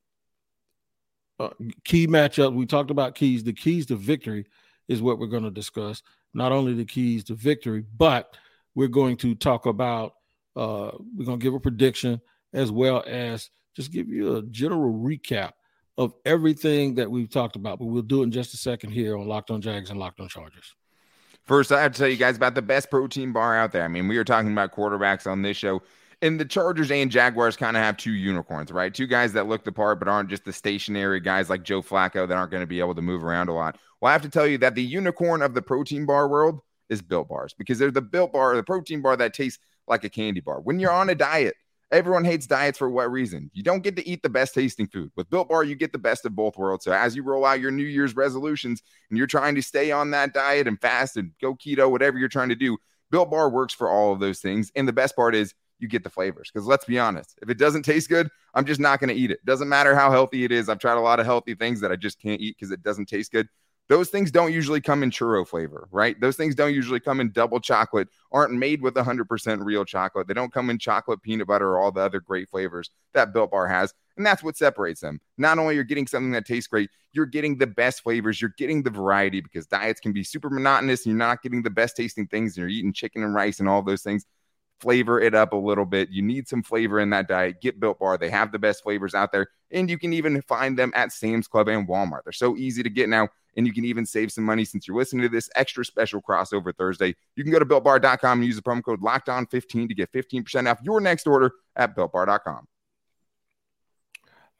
uh, 1.38 1.50
key 1.84 2.06
matchup. 2.06 2.54
We 2.54 2.66
talked 2.66 2.90
about 2.90 3.14
keys. 3.14 3.44
The 3.44 3.52
keys 3.52 3.86
to 3.86 3.96
victory 3.96 4.46
is 4.88 5.02
what 5.02 5.18
we're 5.18 5.26
going 5.26 5.44
to 5.44 5.50
discuss. 5.50 6.02
Not 6.34 6.52
only 6.52 6.74
the 6.74 6.84
keys 6.84 7.24
to 7.24 7.34
victory, 7.34 7.84
but 7.96 8.36
we're 8.74 8.88
going 8.88 9.16
to 9.18 9.34
talk 9.34 9.66
about 9.66 10.14
uh, 10.56 10.90
we're 11.16 11.24
going 11.24 11.38
to 11.38 11.42
give 11.42 11.54
a 11.54 11.60
prediction 11.60 12.20
as 12.52 12.70
well 12.70 13.02
as 13.06 13.50
just 13.74 13.92
give 13.92 14.08
you 14.08 14.36
a 14.36 14.42
general 14.42 14.92
recap 14.92 15.52
of 15.98 16.14
everything 16.24 16.94
that 16.96 17.10
we've 17.10 17.30
talked 17.30 17.56
about. 17.56 17.78
But 17.78 17.86
we'll 17.86 18.02
do 18.02 18.20
it 18.20 18.24
in 18.24 18.30
just 18.30 18.54
a 18.54 18.56
second 18.56 18.90
here 18.90 19.16
on 19.16 19.26
Locked 19.26 19.50
On 19.50 19.60
Jags 19.60 19.90
and 19.90 19.98
Locked 19.98 20.20
On 20.20 20.28
Chargers. 20.28 20.74
First, 21.44 21.72
I 21.72 21.82
have 21.82 21.92
to 21.92 21.98
tell 21.98 22.08
you 22.08 22.16
guys 22.16 22.36
about 22.36 22.54
the 22.54 22.62
best 22.62 22.90
protein 22.90 23.32
bar 23.32 23.56
out 23.56 23.72
there. 23.72 23.84
I 23.84 23.88
mean, 23.88 24.06
we 24.06 24.16
were 24.16 24.24
talking 24.24 24.52
about 24.52 24.72
quarterbacks 24.72 25.26
on 25.26 25.42
this 25.42 25.56
show, 25.56 25.82
and 26.20 26.38
the 26.38 26.44
Chargers 26.44 26.90
and 26.92 27.10
Jaguars 27.10 27.56
kind 27.56 27.76
of 27.76 27.82
have 27.82 27.96
two 27.96 28.12
unicorns, 28.12 28.70
right? 28.70 28.94
Two 28.94 29.08
guys 29.08 29.32
that 29.32 29.48
look 29.48 29.64
the 29.64 29.72
part, 29.72 29.98
but 29.98 30.06
aren't 30.06 30.30
just 30.30 30.44
the 30.44 30.52
stationary 30.52 31.18
guys 31.18 31.50
like 31.50 31.64
Joe 31.64 31.82
Flacco 31.82 32.28
that 32.28 32.36
aren't 32.36 32.52
going 32.52 32.62
to 32.62 32.66
be 32.66 32.78
able 32.78 32.94
to 32.94 33.02
move 33.02 33.24
around 33.24 33.48
a 33.48 33.52
lot. 33.52 33.76
Well, 34.00 34.10
I 34.10 34.12
have 34.12 34.22
to 34.22 34.28
tell 34.28 34.46
you 34.46 34.56
that 34.58 34.76
the 34.76 34.82
unicorn 34.82 35.42
of 35.42 35.54
the 35.54 35.62
protein 35.62 36.06
bar 36.06 36.28
world 36.28 36.60
is 36.88 37.02
Built 37.02 37.28
Bars 37.28 37.54
because 37.58 37.78
they're 37.78 37.90
the 37.90 38.02
Built 38.02 38.32
Bar, 38.32 38.54
the 38.54 38.62
protein 38.62 39.02
bar 39.02 39.16
that 39.16 39.34
tastes 39.34 39.58
like 39.92 40.04
a 40.04 40.10
candy 40.10 40.40
bar. 40.40 40.60
When 40.60 40.80
you're 40.80 40.90
on 40.90 41.10
a 41.10 41.14
diet, 41.14 41.54
everyone 41.92 42.24
hates 42.24 42.46
diets 42.46 42.78
for 42.78 42.88
what 42.88 43.12
reason? 43.12 43.50
You 43.52 43.62
don't 43.62 43.82
get 43.82 43.94
to 43.96 44.08
eat 44.08 44.22
the 44.22 44.30
best 44.30 44.54
tasting 44.54 44.88
food. 44.88 45.12
With 45.14 45.28
Built 45.30 45.48
Bar, 45.48 45.64
you 45.64 45.76
get 45.76 45.92
the 45.92 45.98
best 45.98 46.24
of 46.24 46.34
both 46.34 46.56
worlds. 46.56 46.84
So 46.84 46.92
as 46.92 47.14
you 47.14 47.22
roll 47.22 47.44
out 47.44 47.60
your 47.60 47.70
New 47.70 47.84
Year's 47.84 48.16
resolutions 48.16 48.82
and 49.10 49.18
you're 49.18 49.26
trying 49.26 49.54
to 49.54 49.62
stay 49.62 49.92
on 49.92 50.10
that 50.12 50.32
diet 50.32 50.66
and 50.66 50.80
fast 50.80 51.16
and 51.16 51.32
go 51.40 51.54
keto, 51.54 51.90
whatever 51.90 52.18
you're 52.18 52.28
trying 52.28 52.48
to 52.48 52.54
do, 52.54 52.78
Built 53.10 53.30
Bar 53.30 53.50
works 53.50 53.74
for 53.74 53.90
all 53.90 54.12
of 54.12 54.20
those 54.20 54.40
things. 54.40 54.72
And 54.74 54.88
the 54.88 54.92
best 54.92 55.14
part 55.14 55.34
is 55.34 55.54
you 55.78 55.88
get 55.88 56.02
the 56.02 56.10
flavors. 56.10 56.50
Because 56.52 56.66
let's 56.66 56.86
be 56.86 56.98
honest, 56.98 57.38
if 57.42 57.50
it 57.50 57.58
doesn't 57.58 57.82
taste 57.82 58.08
good, 58.08 58.28
I'm 58.54 58.64
just 58.64 58.80
not 58.80 59.00
going 59.00 59.08
to 59.08 59.14
eat 59.14 59.30
it. 59.30 59.44
Doesn't 59.44 59.68
matter 59.68 59.94
how 59.94 60.10
healthy 60.10 60.44
it 60.44 60.52
is. 60.52 60.68
I've 60.68 60.78
tried 60.78 60.96
a 60.96 61.00
lot 61.00 61.20
of 61.20 61.26
healthy 61.26 61.54
things 61.54 61.80
that 61.80 61.92
I 61.92 61.96
just 61.96 62.20
can't 62.20 62.40
eat 62.40 62.56
because 62.58 62.72
it 62.72 62.82
doesn't 62.82 63.06
taste 63.06 63.32
good. 63.32 63.48
Those 63.92 64.08
things 64.08 64.30
don't 64.30 64.54
usually 64.54 64.80
come 64.80 65.02
in 65.02 65.10
churro 65.10 65.46
flavor, 65.46 65.86
right? 65.90 66.18
Those 66.18 66.34
things 66.34 66.54
don't 66.54 66.72
usually 66.72 66.98
come 66.98 67.20
in 67.20 67.30
double 67.30 67.60
chocolate, 67.60 68.08
aren't 68.30 68.54
made 68.54 68.80
with 68.80 68.94
100% 68.94 69.62
real 69.62 69.84
chocolate. 69.84 70.26
They 70.26 70.32
don't 70.32 70.50
come 70.50 70.70
in 70.70 70.78
chocolate, 70.78 71.20
peanut 71.20 71.46
butter, 71.46 71.72
or 71.72 71.78
all 71.78 71.92
the 71.92 72.00
other 72.00 72.18
great 72.18 72.48
flavors 72.48 72.88
that 73.12 73.34
Built 73.34 73.50
Bar 73.50 73.66
has. 73.66 73.92
And 74.16 74.24
that's 74.24 74.42
what 74.42 74.56
separates 74.56 75.02
them. 75.02 75.20
Not 75.36 75.58
only 75.58 75.74
are 75.74 75.74
you're 75.74 75.84
getting 75.84 76.06
something 76.06 76.32
that 76.32 76.46
tastes 76.46 76.68
great, 76.68 76.88
you're 77.12 77.26
getting 77.26 77.58
the 77.58 77.66
best 77.66 78.02
flavors, 78.02 78.40
you're 78.40 78.54
getting 78.56 78.82
the 78.82 78.88
variety 78.88 79.42
because 79.42 79.66
diets 79.66 80.00
can 80.00 80.14
be 80.14 80.24
super 80.24 80.48
monotonous 80.48 81.04
and 81.04 81.10
you're 81.10 81.18
not 81.18 81.42
getting 81.42 81.62
the 81.62 81.68
best 81.68 81.94
tasting 81.94 82.26
things. 82.26 82.56
And 82.56 82.62
you're 82.62 82.70
eating 82.70 82.94
chicken 82.94 83.22
and 83.22 83.34
rice 83.34 83.60
and 83.60 83.68
all 83.68 83.82
those 83.82 84.02
things 84.02 84.24
flavor 84.82 85.20
it 85.20 85.32
up 85.32 85.52
a 85.52 85.56
little 85.56 85.84
bit. 85.84 86.10
You 86.10 86.22
need 86.22 86.48
some 86.48 86.62
flavor 86.62 86.98
in 86.98 87.10
that 87.10 87.28
diet. 87.28 87.60
Get 87.62 87.78
Built 87.78 88.00
Bar. 88.00 88.18
They 88.18 88.30
have 88.30 88.50
the 88.50 88.58
best 88.58 88.82
flavors 88.82 89.14
out 89.14 89.30
there, 89.30 89.46
and 89.70 89.88
you 89.88 89.96
can 89.96 90.12
even 90.12 90.42
find 90.42 90.76
them 90.76 90.92
at 90.96 91.12
Sam's 91.12 91.46
Club 91.46 91.68
and 91.68 91.86
Walmart. 91.86 92.24
They're 92.24 92.32
so 92.32 92.56
easy 92.56 92.82
to 92.82 92.90
get 92.90 93.08
now, 93.08 93.28
and 93.56 93.66
you 93.66 93.72
can 93.72 93.84
even 93.84 94.06
save 94.06 94.32
some 94.32 94.44
money 94.44 94.64
since 94.64 94.86
you're 94.86 94.96
listening 94.96 95.22
to 95.22 95.28
this 95.28 95.50
extra 95.54 95.84
special 95.84 96.20
crossover 96.20 96.74
Thursday. 96.76 97.14
You 97.36 97.44
can 97.44 97.52
go 97.52 97.58
to 97.58 97.66
builtbar.com 97.66 98.38
and 98.38 98.46
use 98.46 98.56
the 98.56 98.62
promo 98.62 98.82
code 98.82 99.02
locked 99.02 99.28
on 99.28 99.46
15 99.46 99.88
to 99.88 99.94
get 99.94 100.12
15% 100.12 100.70
off 100.70 100.80
your 100.82 101.00
next 101.00 101.26
order 101.26 101.52
at 101.76 101.96
builtbar.com. 101.96 102.66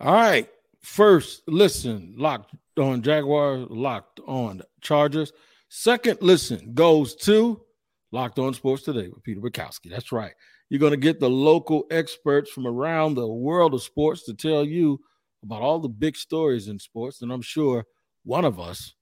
All 0.01 0.15
right. 0.15 0.49
First, 0.83 1.43
listen, 1.47 2.15
locked 2.17 2.55
on 2.77 3.03
Jaguars, 3.03 3.69
locked 3.71 4.21
on 4.27 4.63
Chargers. 4.81 5.33
Second, 5.69 6.19
listen 6.21 6.75
goes 6.75 7.15
to 7.17 7.63
Locked 8.11 8.39
On 8.39 8.53
Sports 8.53 8.83
Today 8.83 9.09
with 9.09 9.23
Peter 9.23 9.41
Bukowski. 9.41 9.89
That's 9.91 10.13
right. 10.13 10.33
You're 10.69 10.81
going 10.81 10.91
to 10.93 10.97
get 10.97 11.21
the 11.21 11.31
local 11.31 11.85
experts 11.91 12.51
from 12.51 12.67
around 12.67 13.15
the 13.15 13.27
world 13.27 13.75
of 13.75 13.83
sports 13.83 14.25
to 14.25 14.35
tell 14.35 14.65
you 14.65 15.01
about 15.43 15.63
all 15.63 15.79
the 15.79 15.89
big 15.89 16.17
stories 16.17 16.69
in 16.69 16.79
sports. 16.79 17.23
And 17.23 17.33
I'm 17.33 17.43
sure 17.43 17.85
one 18.25 18.45
of 18.45 18.61
us 18.61 18.95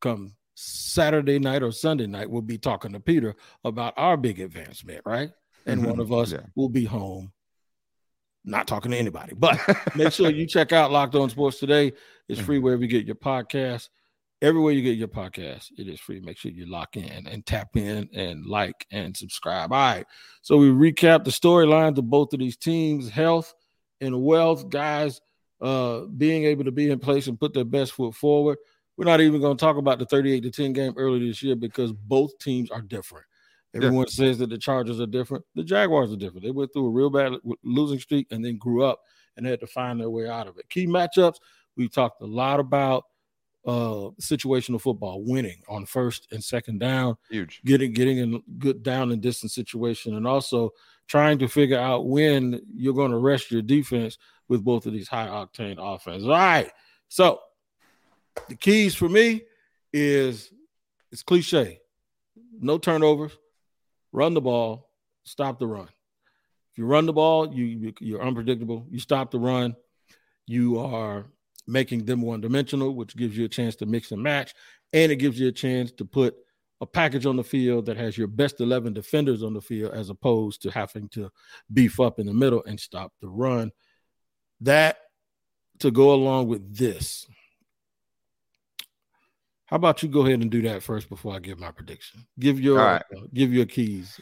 come 0.00 0.34
Saturday 0.54 1.38
night 1.38 1.62
or 1.62 1.70
Sunday 1.70 2.06
night, 2.06 2.30
we'll 2.30 2.42
be 2.42 2.58
talking 2.58 2.92
to 2.92 3.00
Peter 3.00 3.36
about 3.64 3.94
our 3.96 4.16
big 4.16 4.40
advancement, 4.40 5.02
right? 5.04 5.30
And 5.66 5.80
mm-hmm. 5.80 5.90
one 5.90 6.00
of 6.00 6.12
us 6.12 6.32
yeah. 6.32 6.40
will 6.56 6.68
be 6.68 6.84
home, 6.84 7.32
not 8.44 8.66
talking 8.66 8.90
to 8.90 8.96
anybody. 8.96 9.34
But 9.36 9.60
make 9.94 10.12
sure 10.12 10.30
you 10.30 10.46
check 10.46 10.72
out 10.72 10.90
Locked 10.90 11.14
On 11.14 11.30
Sports 11.30 11.60
today. 11.60 11.92
It's 12.28 12.40
free 12.40 12.56
mm-hmm. 12.56 12.64
wherever 12.64 12.82
you 12.82 12.88
get 12.88 13.06
your 13.06 13.16
podcast. 13.16 13.88
Everywhere 14.40 14.72
you 14.72 14.82
get 14.82 14.96
your 14.96 15.08
podcast, 15.08 15.66
it 15.78 15.88
is 15.88 15.98
free. 15.98 16.20
Make 16.20 16.38
sure 16.38 16.52
you 16.52 16.70
lock 16.70 16.96
in 16.96 17.26
and 17.26 17.44
tap 17.44 17.76
in 17.76 18.08
and 18.14 18.46
like 18.46 18.86
and 18.92 19.16
subscribe. 19.16 19.72
All 19.72 19.78
right. 19.78 20.06
So 20.42 20.56
we 20.56 20.68
recap 20.68 21.24
the 21.24 21.32
storylines 21.32 21.98
of 21.98 22.08
both 22.08 22.32
of 22.32 22.38
these 22.38 22.56
teams, 22.56 23.10
health 23.10 23.52
and 24.00 24.22
wealth, 24.22 24.68
guys 24.70 25.20
uh, 25.60 26.00
being 26.16 26.44
able 26.44 26.64
to 26.64 26.72
be 26.72 26.90
in 26.90 26.98
place 26.98 27.26
and 27.26 27.40
put 27.40 27.54
their 27.54 27.64
best 27.64 27.92
foot 27.92 28.14
forward. 28.14 28.58
We're 28.96 29.04
not 29.04 29.20
even 29.20 29.40
going 29.40 29.56
to 29.56 29.60
talk 29.60 29.76
about 29.76 29.98
the 29.98 30.06
38 30.06 30.42
to 30.42 30.50
10 30.50 30.72
game 30.72 30.94
earlier 30.96 31.26
this 31.26 31.42
year 31.42 31.56
because 31.56 31.92
both 31.92 32.36
teams 32.38 32.70
are 32.70 32.82
different. 32.82 33.26
Everyone 33.74 34.06
yeah. 34.08 34.14
says 34.14 34.38
that 34.38 34.50
the 34.50 34.58
Chargers 34.58 35.00
are 35.00 35.06
different. 35.06 35.44
The 35.54 35.62
Jaguars 35.62 36.12
are 36.12 36.16
different. 36.16 36.42
They 36.42 36.50
went 36.50 36.72
through 36.72 36.86
a 36.86 36.90
real 36.90 37.10
bad 37.10 37.34
losing 37.62 38.00
streak 38.00 38.26
and 38.30 38.44
then 38.44 38.56
grew 38.56 38.82
up 38.82 39.00
and 39.36 39.46
had 39.46 39.60
to 39.60 39.66
find 39.66 40.00
their 40.00 40.10
way 40.10 40.28
out 40.28 40.48
of 40.48 40.58
it. 40.58 40.68
Key 40.68 40.86
matchups, 40.86 41.36
we 41.76 41.88
talked 41.88 42.22
a 42.22 42.26
lot 42.26 42.60
about 42.60 43.04
uh 43.66 44.10
situational 44.20 44.80
football, 44.80 45.22
winning 45.24 45.60
on 45.68 45.84
first 45.84 46.28
and 46.30 46.42
second 46.42 46.78
down, 46.78 47.16
huge, 47.28 47.60
getting 47.64 47.92
getting 47.92 48.18
in 48.18 48.42
good 48.58 48.82
down 48.82 49.12
and 49.12 49.20
distance 49.20 49.54
situation, 49.54 50.16
and 50.16 50.26
also 50.26 50.70
trying 51.08 51.38
to 51.38 51.48
figure 51.48 51.78
out 51.78 52.06
when 52.06 52.60
you're 52.72 52.94
going 52.94 53.10
to 53.10 53.18
rest 53.18 53.50
your 53.50 53.62
defense 53.62 54.16
with 54.48 54.64
both 54.64 54.86
of 54.86 54.92
these 54.92 55.08
high 55.08 55.26
octane 55.26 55.76
offenses. 55.78 56.26
All 56.26 56.34
right, 56.34 56.70
so 57.08 57.40
the 58.48 58.54
keys 58.54 58.94
for 58.94 59.08
me 59.08 59.42
is 59.92 60.52
it's 61.10 61.22
cliche, 61.22 61.80
no 62.60 62.78
turnovers, 62.78 63.36
run 64.12 64.34
the 64.34 64.40
ball, 64.40 64.90
stop 65.24 65.58
the 65.58 65.66
run. 65.66 65.88
If 66.72 66.78
you 66.78 66.86
run 66.86 67.06
the 67.06 67.12
ball, 67.12 67.52
you 67.52 67.92
you're 68.00 68.22
unpredictable. 68.22 68.86
You 68.90 69.00
stop 69.00 69.30
the 69.30 69.38
run, 69.38 69.74
you 70.46 70.78
are 70.78 71.26
making 71.66 72.04
them 72.04 72.22
one 72.22 72.40
dimensional, 72.40 72.94
which 72.94 73.16
gives 73.16 73.36
you 73.36 73.44
a 73.44 73.48
chance 73.48 73.76
to 73.76 73.86
mix 73.86 74.10
and 74.10 74.22
match. 74.22 74.54
And 74.92 75.12
it 75.12 75.16
gives 75.16 75.38
you 75.38 75.48
a 75.48 75.52
chance 75.52 75.92
to 75.92 76.04
put 76.04 76.34
a 76.80 76.86
package 76.86 77.26
on 77.26 77.36
the 77.36 77.44
field 77.44 77.86
that 77.86 77.96
has 77.96 78.16
your 78.16 78.28
best 78.28 78.60
11 78.60 78.94
defenders 78.94 79.42
on 79.42 79.52
the 79.52 79.60
field 79.60 79.92
as 79.92 80.10
opposed 80.10 80.62
to 80.62 80.70
having 80.70 81.08
to 81.10 81.30
beef 81.72 82.00
up 82.00 82.18
in 82.18 82.26
the 82.26 82.32
middle 82.32 82.64
and 82.64 82.78
stop 82.80 83.12
the 83.20 83.28
run. 83.28 83.70
That 84.60 84.98
to 85.80 85.90
go 85.90 86.12
along 86.12 86.48
with 86.48 86.76
this. 86.76 87.26
How 89.66 89.76
about 89.76 90.02
you 90.02 90.08
go 90.08 90.20
ahead 90.26 90.40
and 90.40 90.50
do 90.50 90.62
that 90.62 90.82
first 90.82 91.08
before 91.08 91.34
I 91.34 91.40
give 91.40 91.58
my 91.58 91.70
prediction? 91.70 92.26
Give 92.38 92.58
your 92.58 92.78
right. 92.78 93.02
uh, 93.14 93.20
give 93.34 93.52
your 93.52 93.66
keys. 93.66 94.18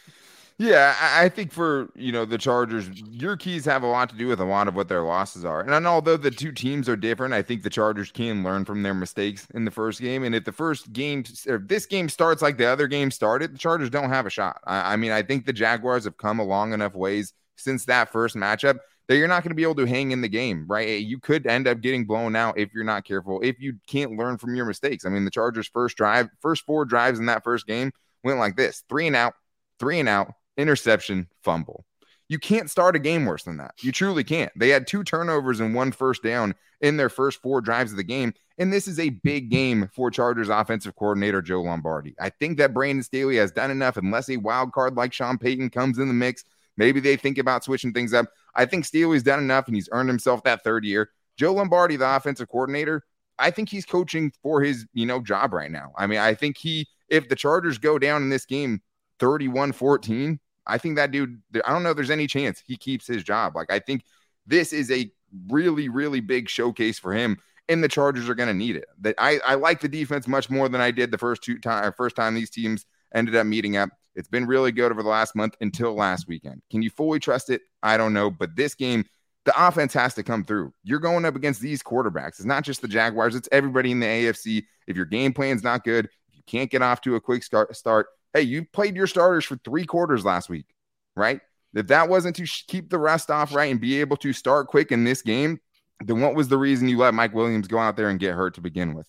Yeah, 0.59 0.95
I 0.99 1.29
think 1.29 1.51
for 1.51 1.89
you 1.95 2.11
know 2.11 2.25
the 2.25 2.37
Chargers, 2.39 2.89
your 2.89 3.37
keys 3.37 3.63
have 3.65 3.83
a 3.83 3.87
lot 3.87 4.09
to 4.09 4.15
do 4.15 4.27
with 4.27 4.39
a 4.39 4.45
lot 4.45 4.67
of 4.67 4.75
what 4.75 4.89
their 4.89 5.03
losses 5.03 5.45
are. 5.45 5.61
And 5.61 5.87
although 5.87 6.17
the 6.17 6.31
two 6.31 6.51
teams 6.51 6.89
are 6.89 6.95
different, 6.95 7.33
I 7.35 7.43
think 7.43 7.61
the 7.61 7.69
Chargers 7.69 8.11
can 8.11 8.43
learn 8.43 8.65
from 8.65 8.81
their 8.81 8.95
mistakes 8.95 9.47
in 9.53 9.65
the 9.65 9.71
first 9.71 10.01
game. 10.01 10.23
And 10.23 10.33
if 10.33 10.45
the 10.45 10.51
first 10.51 10.91
game, 10.91 11.23
if 11.45 11.67
this 11.67 11.85
game 11.85 12.09
starts 12.09 12.41
like 12.41 12.57
the 12.57 12.65
other 12.65 12.87
game 12.87 13.11
started, 13.11 13.53
the 13.53 13.59
Chargers 13.59 13.91
don't 13.91 14.09
have 14.09 14.25
a 14.25 14.31
shot. 14.31 14.59
I, 14.65 14.93
I 14.93 14.95
mean, 14.95 15.11
I 15.11 15.21
think 15.21 15.45
the 15.45 15.53
Jaguars 15.53 16.05
have 16.05 16.17
come 16.17 16.39
a 16.39 16.43
long 16.43 16.73
enough 16.73 16.95
ways 16.95 17.33
since 17.55 17.85
that 17.85 18.11
first 18.11 18.35
matchup 18.35 18.79
that 19.07 19.17
you're 19.17 19.27
not 19.27 19.43
going 19.43 19.51
to 19.51 19.55
be 19.55 19.63
able 19.63 19.75
to 19.75 19.85
hang 19.85 20.11
in 20.11 20.21
the 20.21 20.27
game, 20.27 20.65
right? 20.67 20.87
Eh, 20.87 20.97
you 20.97 21.19
could 21.19 21.47
end 21.47 21.67
up 21.67 21.81
getting 21.81 22.05
blown 22.05 22.35
out 22.35 22.57
if 22.57 22.73
you're 22.73 22.83
not 22.83 23.05
careful, 23.05 23.39
if 23.41 23.59
you 23.59 23.75
can't 23.87 24.17
learn 24.17 24.37
from 24.37 24.55
your 24.55 24.65
mistakes. 24.65 25.05
I 25.05 25.09
mean, 25.09 25.25
the 25.25 25.31
Chargers' 25.31 25.67
first 25.67 25.97
drive, 25.97 26.27
first 26.41 26.65
four 26.65 26.85
drives 26.85 27.19
in 27.19 27.27
that 27.27 27.43
first 27.43 27.67
game 27.67 27.91
went 28.23 28.39
like 28.39 28.55
this: 28.55 28.83
three 28.89 29.07
and 29.07 29.15
out, 29.15 29.33
three 29.79 29.99
and 29.99 30.09
out 30.09 30.33
interception, 30.57 31.27
fumble. 31.43 31.85
You 32.29 32.39
can't 32.39 32.69
start 32.69 32.95
a 32.95 32.99
game 32.99 33.25
worse 33.25 33.43
than 33.43 33.57
that. 33.57 33.75
You 33.81 33.93
truly 33.93 34.23
can't. 34.23 34.51
They 34.57 34.69
had 34.69 34.85
two 34.85 35.03
turnovers 35.03 35.61
and 35.61 35.73
one 35.73 35.93
first 35.93 36.23
down 36.23 36.55
in 36.81 36.97
their 36.97 37.09
first 37.09 37.41
four 37.41 37.61
drives 37.61 37.91
of 37.91 37.97
the 37.97 38.03
game. 38.03 38.33
And 38.57 38.73
this 38.73 38.87
is 38.87 38.99
a 38.99 39.09
big 39.09 39.49
game 39.49 39.89
for 39.93 40.11
Chargers 40.11 40.49
offensive 40.49 40.95
coordinator 40.95 41.41
Joe 41.41 41.61
Lombardi. 41.61 42.15
I 42.19 42.29
think 42.29 42.57
that 42.57 42.73
Brandon 42.73 43.03
Staley 43.03 43.37
has 43.37 43.51
done 43.51 43.71
enough, 43.71 43.95
unless 43.95 44.29
a 44.29 44.37
wild 44.37 44.73
card 44.73 44.95
like 44.95 45.13
Sean 45.13 45.37
Payton 45.37 45.69
comes 45.69 45.99
in 45.99 46.07
the 46.09 46.13
mix. 46.13 46.43
Maybe 46.77 46.99
they 46.99 47.15
think 47.15 47.37
about 47.37 47.63
switching 47.63 47.91
things 47.91 48.13
up. 48.13 48.27
I 48.55 48.65
think 48.65 48.85
Staley's 48.85 49.23
done 49.23 49.39
enough 49.39 49.67
and 49.67 49.75
he's 49.75 49.89
earned 49.91 50.09
himself 50.09 50.43
that 50.43 50.63
third 50.63 50.85
year. 50.85 51.09
Joe 51.35 51.53
Lombardi, 51.53 51.97
the 51.97 52.15
offensive 52.15 52.49
coordinator, 52.49 53.03
I 53.39 53.51
think 53.51 53.69
he's 53.69 53.85
coaching 53.85 54.31
for 54.41 54.61
his, 54.61 54.85
you 54.93 55.05
know, 55.05 55.21
job 55.21 55.53
right 55.53 55.71
now. 55.71 55.91
I 55.97 56.07
mean, 56.07 56.19
I 56.19 56.33
think 56.33 56.57
he, 56.57 56.87
if 57.09 57.29
the 57.29 57.35
Chargers 57.35 57.77
go 57.77 57.99
down 57.99 58.23
in 58.23 58.29
this 58.29 58.45
game 58.45 58.81
31 59.19 59.71
14, 59.73 60.39
I 60.65 60.77
think 60.77 60.95
that 60.97 61.11
dude, 61.11 61.41
I 61.65 61.71
don't 61.71 61.83
know 61.83 61.91
if 61.91 61.95
there's 61.95 62.09
any 62.09 62.27
chance 62.27 62.61
he 62.65 62.75
keeps 62.75 63.07
his 63.07 63.23
job. 63.23 63.55
Like, 63.55 63.71
I 63.71 63.79
think 63.79 64.03
this 64.45 64.73
is 64.73 64.91
a 64.91 65.11
really, 65.49 65.89
really 65.89 66.19
big 66.19 66.49
showcase 66.49 66.99
for 66.99 67.13
him, 67.13 67.37
and 67.69 67.83
the 67.83 67.87
Chargers 67.87 68.27
are 68.27 68.35
going 68.35 68.49
to 68.49 68.53
need 68.53 68.75
it. 68.75 68.85
That 69.01 69.15
I, 69.17 69.39
I 69.45 69.55
like 69.55 69.81
the 69.81 69.87
defense 69.87 70.27
much 70.27 70.49
more 70.49 70.67
than 70.67 70.81
I 70.81 70.91
did 70.91 71.11
the 71.11 71.17
first 71.17 71.43
two 71.43 71.59
time, 71.59 71.93
first 71.95 72.15
time 72.15 72.33
these 72.33 72.49
teams 72.49 72.85
ended 73.13 73.35
up 73.35 73.45
meeting 73.45 73.77
up. 73.77 73.89
It's 74.15 74.27
been 74.27 74.47
really 74.47 74.71
good 74.71 74.91
over 74.91 75.03
the 75.03 75.09
last 75.09 75.35
month 75.35 75.55
until 75.61 75.93
last 75.93 76.27
weekend. 76.27 76.61
Can 76.71 76.81
you 76.81 76.89
fully 76.89 77.19
trust 77.19 77.49
it? 77.49 77.61
I 77.83 77.97
don't 77.97 78.13
know, 78.13 78.31
but 78.31 78.55
this 78.55 78.73
game, 78.73 79.05
the 79.45 79.67
offense 79.67 79.93
has 79.93 80.15
to 80.15 80.23
come 80.23 80.43
through. 80.43 80.73
You're 80.83 80.99
going 80.99 81.23
up 81.23 81.35
against 81.35 81.61
these 81.61 81.83
quarterbacks. 81.83 82.39
It's 82.39 82.45
not 82.45 82.63
just 82.63 82.81
the 82.81 82.87
Jaguars, 82.87 83.35
it's 83.35 83.49
everybody 83.51 83.91
in 83.91 83.99
the 83.99 84.07
AFC. 84.07 84.63
If 84.87 84.95
your 84.95 85.05
game 85.05 85.33
plan's 85.33 85.63
not 85.63 85.83
good, 85.83 86.05
if 86.05 86.35
you 86.35 86.43
can't 86.47 86.71
get 86.71 86.81
off 86.81 87.01
to 87.01 87.15
a 87.15 87.21
quick 87.21 87.43
start, 87.43 87.75
start 87.75 88.07
Hey, 88.33 88.43
you 88.43 88.65
played 88.65 88.95
your 88.95 89.07
starters 89.07 89.45
for 89.45 89.55
three 89.57 89.85
quarters 89.85 90.25
last 90.25 90.49
week, 90.49 90.67
right? 91.15 91.41
If 91.73 91.87
that 91.87 92.09
wasn't 92.09 92.35
to 92.35 92.45
keep 92.67 92.89
the 92.89 92.99
rest 92.99 93.31
off 93.31 93.53
right 93.53 93.71
and 93.71 93.81
be 93.81 93.99
able 93.99 94.17
to 94.17 94.33
start 94.33 94.67
quick 94.67 94.91
in 94.91 95.03
this 95.03 95.21
game, 95.21 95.59
then 96.05 96.21
what 96.21 96.35
was 96.35 96.47
the 96.47 96.57
reason 96.57 96.87
you 96.87 96.97
let 96.97 97.13
Mike 97.13 97.33
Williams 97.33 97.67
go 97.67 97.79
out 97.79 97.95
there 97.95 98.09
and 98.09 98.19
get 98.19 98.35
hurt 98.35 98.53
to 98.55 98.61
begin 98.61 98.93
with? 98.93 99.07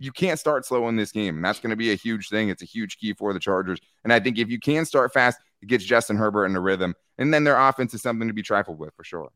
You 0.00 0.10
can't 0.10 0.40
start 0.40 0.66
slow 0.66 0.88
in 0.88 0.96
this 0.96 1.12
game. 1.12 1.36
And 1.36 1.44
that's 1.44 1.60
going 1.60 1.70
to 1.70 1.76
be 1.76 1.92
a 1.92 1.94
huge 1.94 2.28
thing. 2.28 2.48
It's 2.48 2.62
a 2.62 2.66
huge 2.66 2.98
key 2.98 3.12
for 3.12 3.32
the 3.32 3.38
Chargers. 3.38 3.78
And 4.02 4.12
I 4.12 4.18
think 4.18 4.38
if 4.38 4.48
you 4.48 4.58
can 4.58 4.84
start 4.84 5.12
fast, 5.12 5.38
it 5.62 5.66
gets 5.66 5.84
Justin 5.84 6.16
Herbert 6.16 6.46
in 6.46 6.56
a 6.56 6.60
rhythm. 6.60 6.94
And 7.18 7.32
then 7.32 7.44
their 7.44 7.58
offense 7.58 7.94
is 7.94 8.02
something 8.02 8.26
to 8.26 8.34
be 8.34 8.42
trifled 8.42 8.78
with 8.78 8.94
for 8.96 9.04
sure. 9.04 9.30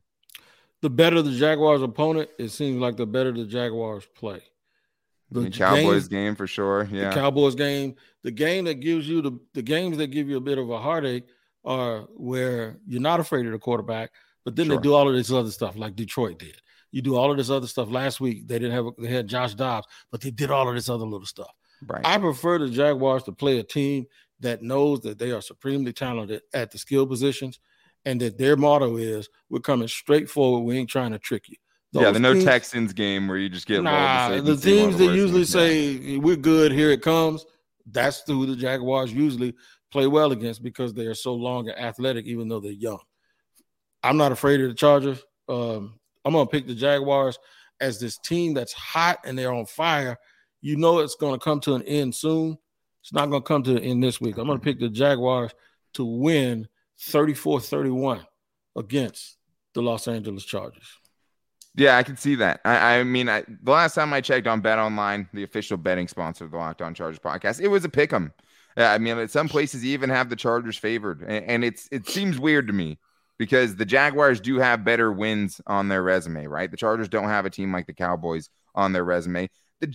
The 0.81 0.89
better 0.89 1.21
the 1.21 1.31
Jaguars' 1.31 1.81
opponent, 1.81 2.29
it 2.37 2.49
seems 2.49 2.81
like 2.81 2.97
the 2.97 3.05
better 3.05 3.31
the 3.31 3.45
Jaguars 3.45 4.05
play. 4.15 4.41
The, 5.31 5.49
Cowboys 5.49 6.07
game, 6.07 6.25
game, 6.25 6.35
for 6.35 6.47
sure. 6.47 6.87
Yeah. 6.91 7.09
The 7.09 7.15
Cowboys 7.15 7.55
game. 7.55 7.95
The 8.23 8.31
game 8.31 8.65
that 8.65 8.75
gives 8.75 9.07
you 9.07 9.21
the 9.21 9.39
the 9.53 9.61
games 9.61 9.97
that 9.97 10.07
give 10.07 10.29
you 10.29 10.37
a 10.37 10.41
bit 10.41 10.57
of 10.57 10.69
a 10.69 10.79
heartache 10.79 11.27
are 11.63 12.01
where 12.15 12.77
you're 12.87 13.01
not 13.01 13.19
afraid 13.19 13.45
of 13.45 13.51
the 13.51 13.59
quarterback, 13.59 14.11
but 14.43 14.55
then 14.55 14.67
sure. 14.67 14.77
they 14.77 14.81
do 14.81 14.93
all 14.93 15.07
of 15.09 15.15
this 15.15 15.31
other 15.31 15.49
stuff 15.49 15.75
like 15.75 15.95
Detroit 15.95 16.39
did. 16.39 16.61
You 16.91 17.01
do 17.01 17.15
all 17.15 17.31
of 17.31 17.37
this 17.37 17.49
other 17.49 17.67
stuff. 17.67 17.89
Last 17.89 18.19
week 18.19 18.47
they 18.47 18.59
didn't 18.59 18.73
have 18.73 18.85
they 18.97 19.09
had 19.09 19.27
Josh 19.27 19.53
Dobbs, 19.53 19.87
but 20.11 20.21
they 20.21 20.31
did 20.31 20.51
all 20.51 20.67
of 20.67 20.75
this 20.75 20.89
other 20.89 21.05
little 21.05 21.25
stuff. 21.25 21.51
Right. 21.85 22.01
I 22.05 22.17
prefer 22.17 22.59
the 22.59 22.69
Jaguars 22.69 23.23
to 23.23 23.31
play 23.31 23.59
a 23.59 23.63
team 23.63 24.05
that 24.39 24.61
knows 24.61 25.01
that 25.01 25.19
they 25.19 25.31
are 25.31 25.41
supremely 25.41 25.93
talented 25.93 26.41
at 26.53 26.71
the 26.71 26.77
skill 26.77 27.05
positions 27.05 27.59
and 28.05 28.21
that 28.21 28.37
their 28.37 28.55
motto 28.55 28.97
is 28.97 29.29
we're 29.49 29.59
coming 29.59 29.87
straight 29.87 30.29
forward. 30.29 30.61
We 30.61 30.77
ain't 30.77 30.89
trying 30.89 31.11
to 31.11 31.19
trick 31.19 31.49
you. 31.49 31.57
Those 31.91 32.03
yeah, 32.03 32.11
the 32.11 32.19
no 32.19 32.33
teams, 32.33 32.45
Texans 32.45 32.93
game 32.93 33.27
where 33.27 33.37
you 33.37 33.49
just 33.49 33.67
get 33.67 33.81
nah. 33.81 34.29
The 34.41 34.57
teams 34.57 34.97
that 34.97 35.13
usually 35.13 35.45
say 35.45 36.17
we're 36.17 36.35
good, 36.35 36.71
here 36.71 36.91
it 36.91 37.01
comes. 37.01 37.45
That's 37.85 38.23
who 38.27 38.45
the 38.45 38.55
Jaguars 38.55 39.13
usually 39.13 39.53
play 39.91 40.07
well 40.07 40.31
against 40.31 40.61
because 40.61 40.93
they 40.93 41.05
are 41.05 41.15
so 41.15 41.33
long 41.33 41.69
and 41.69 41.79
athletic, 41.79 42.25
even 42.25 42.47
though 42.47 42.59
they're 42.59 42.71
young. 42.71 42.99
I'm 44.03 44.17
not 44.17 44.31
afraid 44.31 44.61
of 44.61 44.69
the 44.69 44.75
Chargers. 44.75 45.23
Um, 45.47 45.99
I'm 46.25 46.33
gonna 46.33 46.47
pick 46.47 46.67
the 46.67 46.75
Jaguars 46.75 47.37
as 47.79 47.99
this 47.99 48.17
team 48.17 48.53
that's 48.53 48.73
hot 48.73 49.19
and 49.25 49.37
they're 49.37 49.53
on 49.53 49.65
fire. 49.65 50.17
You 50.61 50.75
know 50.77 50.99
it's 50.99 51.15
gonna 51.15 51.39
come 51.39 51.59
to 51.61 51.75
an 51.75 51.83
end 51.83 52.15
soon. 52.15 52.57
It's 53.01 53.13
not 53.13 53.29
gonna 53.29 53.43
come 53.43 53.63
to 53.63 53.77
an 53.77 53.83
end 53.83 54.03
this 54.03 54.19
week. 54.19 54.37
I'm 54.37 54.47
gonna 54.47 54.59
pick 54.59 54.79
the 54.79 54.89
Jaguars 54.89 55.51
to 55.93 56.03
win 56.03 56.67
34-31 56.99 58.25
against 58.75 59.37
the 59.73 59.81
Los 59.81 60.07
Angeles 60.07 60.43
Chargers. 60.43 60.87
Yeah, 61.75 61.97
I 61.97 62.03
can 62.03 62.15
see 62.15 62.35
that. 62.35 62.61
I, 62.63 62.99
I 62.99 63.03
mean, 63.03 63.27
I, 63.27 63.41
the 63.41 63.71
last 63.71 63.95
time 63.95 64.13
I 64.13 64.21
checked 64.21 64.47
on 64.47 64.61
Bet 64.61 64.79
Online, 64.79 65.27
the 65.33 65.43
official 65.43 65.77
betting 65.77 66.07
sponsor 66.07 66.45
of 66.45 66.51
the 66.51 66.57
Locked 66.57 66.81
On 66.81 66.93
Chargers 66.93 67.19
podcast, 67.19 67.59
it 67.59 67.67
was 67.67 67.83
a 67.83 67.89
pick 67.89 68.13
'em. 68.13 68.33
I 68.77 68.97
mean, 68.97 69.17
at 69.17 69.31
some 69.31 69.47
places 69.47 69.83
you 69.83 69.93
even 69.93 70.09
have 70.09 70.29
the 70.29 70.35
Chargers 70.35 70.77
favored, 70.77 71.21
and, 71.21 71.45
and 71.45 71.63
it's 71.63 71.87
it 71.91 72.07
seems 72.07 72.39
weird 72.39 72.67
to 72.67 72.73
me 72.73 72.97
because 73.37 73.75
the 73.75 73.85
Jaguars 73.85 74.39
do 74.39 74.57
have 74.59 74.85
better 74.85 75.11
wins 75.11 75.59
on 75.67 75.87
their 75.87 76.03
resume, 76.03 76.47
right? 76.47 76.71
The 76.71 76.77
Chargers 76.77 77.09
don't 77.09 77.29
have 77.29 77.45
a 77.45 77.49
team 77.49 77.71
like 77.71 77.87
the 77.87 77.93
Cowboys 77.93 78.49
on 78.73 78.93
their 78.93 79.03
resume. 79.03 79.49
The 79.81 79.93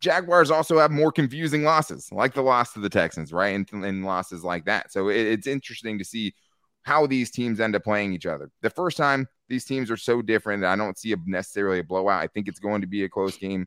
Jaguars 0.00 0.50
also 0.50 0.78
have 0.78 0.90
more 0.90 1.12
confusing 1.12 1.62
losses, 1.62 2.10
like 2.12 2.34
the 2.34 2.42
loss 2.42 2.72
to 2.74 2.80
the 2.80 2.90
Texans, 2.90 3.32
right? 3.32 3.54
And, 3.54 3.84
and 3.84 4.04
losses 4.04 4.44
like 4.44 4.64
that. 4.66 4.92
So 4.92 5.08
it, 5.08 5.20
it's 5.20 5.46
interesting 5.46 5.98
to 5.98 6.04
see 6.04 6.34
how 6.82 7.06
these 7.06 7.30
teams 7.30 7.60
end 7.60 7.76
up 7.76 7.84
playing 7.84 8.12
each 8.12 8.26
other. 8.26 8.50
The 8.60 8.70
first 8.70 8.96
time 8.96 9.28
these 9.48 9.64
teams 9.64 9.90
are 9.90 9.96
so 9.96 10.20
different 10.20 10.62
that 10.62 10.72
I 10.72 10.76
don't 10.76 10.98
see 10.98 11.12
a 11.12 11.16
necessarily 11.26 11.78
a 11.78 11.84
blowout. 11.84 12.22
I 12.22 12.26
think 12.26 12.48
it's 12.48 12.58
going 12.58 12.80
to 12.80 12.86
be 12.86 13.04
a 13.04 13.08
close 13.08 13.36
game. 13.36 13.66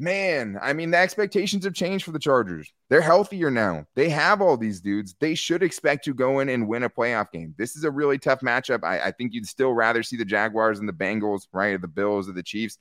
Man, 0.00 0.58
I 0.62 0.72
mean, 0.72 0.92
the 0.92 0.96
expectations 0.96 1.62
have 1.66 1.74
changed 1.74 2.06
for 2.06 2.12
the 2.12 2.18
Chargers. 2.18 2.72
They're 2.88 3.02
healthier 3.02 3.50
now. 3.50 3.84
They 3.94 4.08
have 4.08 4.40
all 4.40 4.56
these 4.56 4.80
dudes. 4.80 5.14
They 5.20 5.34
should 5.34 5.62
expect 5.62 6.06
to 6.06 6.14
go 6.14 6.40
in 6.40 6.48
and 6.48 6.66
win 6.66 6.84
a 6.84 6.88
playoff 6.88 7.30
game. 7.30 7.54
This 7.58 7.76
is 7.76 7.84
a 7.84 7.90
really 7.90 8.16
tough 8.16 8.40
matchup. 8.40 8.82
I, 8.82 8.98
I 9.00 9.10
think 9.10 9.34
you'd 9.34 9.46
still 9.46 9.74
rather 9.74 10.02
see 10.02 10.16
the 10.16 10.24
Jaguars 10.24 10.78
and 10.78 10.88
the 10.88 10.94
Bengals, 10.94 11.42
right? 11.52 11.78
The 11.78 11.86
Bills 11.86 12.30
or 12.30 12.32
the 12.32 12.42
Chiefs. 12.42 12.78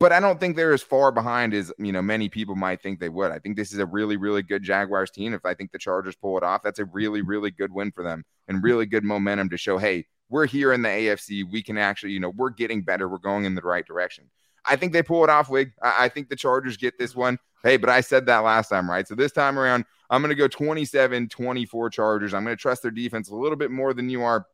But 0.00 0.10
I 0.10 0.20
don't 0.20 0.40
think 0.40 0.56
they're 0.56 0.72
as 0.72 0.82
far 0.82 1.12
behind 1.12 1.52
as 1.52 1.70
you 1.78 1.92
know 1.92 2.00
many 2.00 2.30
people 2.30 2.56
might 2.56 2.80
think 2.80 2.98
they 2.98 3.10
would. 3.10 3.30
I 3.30 3.40
think 3.40 3.58
this 3.58 3.74
is 3.74 3.78
a 3.78 3.84
really, 3.84 4.16
really 4.16 4.42
good 4.42 4.62
Jaguars 4.62 5.10
team. 5.10 5.34
If 5.34 5.44
I 5.44 5.52
think 5.52 5.70
the 5.70 5.78
Chargers 5.78 6.16
pull 6.16 6.38
it 6.38 6.44
off, 6.44 6.62
that's 6.62 6.78
a 6.78 6.86
really, 6.86 7.20
really 7.20 7.50
good 7.50 7.74
win 7.74 7.92
for 7.92 8.02
them 8.02 8.24
and 8.48 8.62
really 8.62 8.86
good 8.86 9.04
momentum 9.04 9.50
to 9.50 9.58
show, 9.58 9.76
hey, 9.76 10.06
we're 10.30 10.46
here 10.46 10.72
in 10.72 10.80
the 10.80 10.88
AFC. 10.88 11.44
We 11.50 11.62
can 11.62 11.76
actually, 11.76 12.12
you 12.12 12.20
know, 12.20 12.30
we're 12.30 12.48
getting 12.48 12.80
better. 12.80 13.06
We're 13.06 13.18
going 13.18 13.44
in 13.44 13.54
the 13.54 13.60
right 13.60 13.84
direction. 13.84 14.30
I 14.68 14.76
think 14.76 14.92
they 14.92 15.02
pull 15.02 15.24
it 15.24 15.30
off, 15.30 15.48
Wig. 15.48 15.72
I, 15.82 16.04
I 16.04 16.08
think 16.08 16.28
the 16.28 16.36
Chargers 16.36 16.76
get 16.76 16.98
this 16.98 17.14
one. 17.16 17.38
Hey, 17.62 17.76
but 17.76 17.90
I 17.90 18.00
said 18.00 18.26
that 18.26 18.38
last 18.38 18.68
time, 18.68 18.88
right? 18.88 19.06
So 19.06 19.14
this 19.14 19.32
time 19.32 19.58
around, 19.58 19.84
I'm 20.10 20.22
going 20.22 20.30
to 20.30 20.36
go 20.36 20.48
27 20.48 21.28
24 21.28 21.90
Chargers. 21.90 22.34
I'm 22.34 22.44
going 22.44 22.56
to 22.56 22.60
trust 22.60 22.82
their 22.82 22.90
defense 22.90 23.30
a 23.30 23.34
little 23.34 23.56
bit 23.56 23.70
more 23.70 23.92
than 23.92 24.08
you 24.08 24.22
are. 24.22 24.46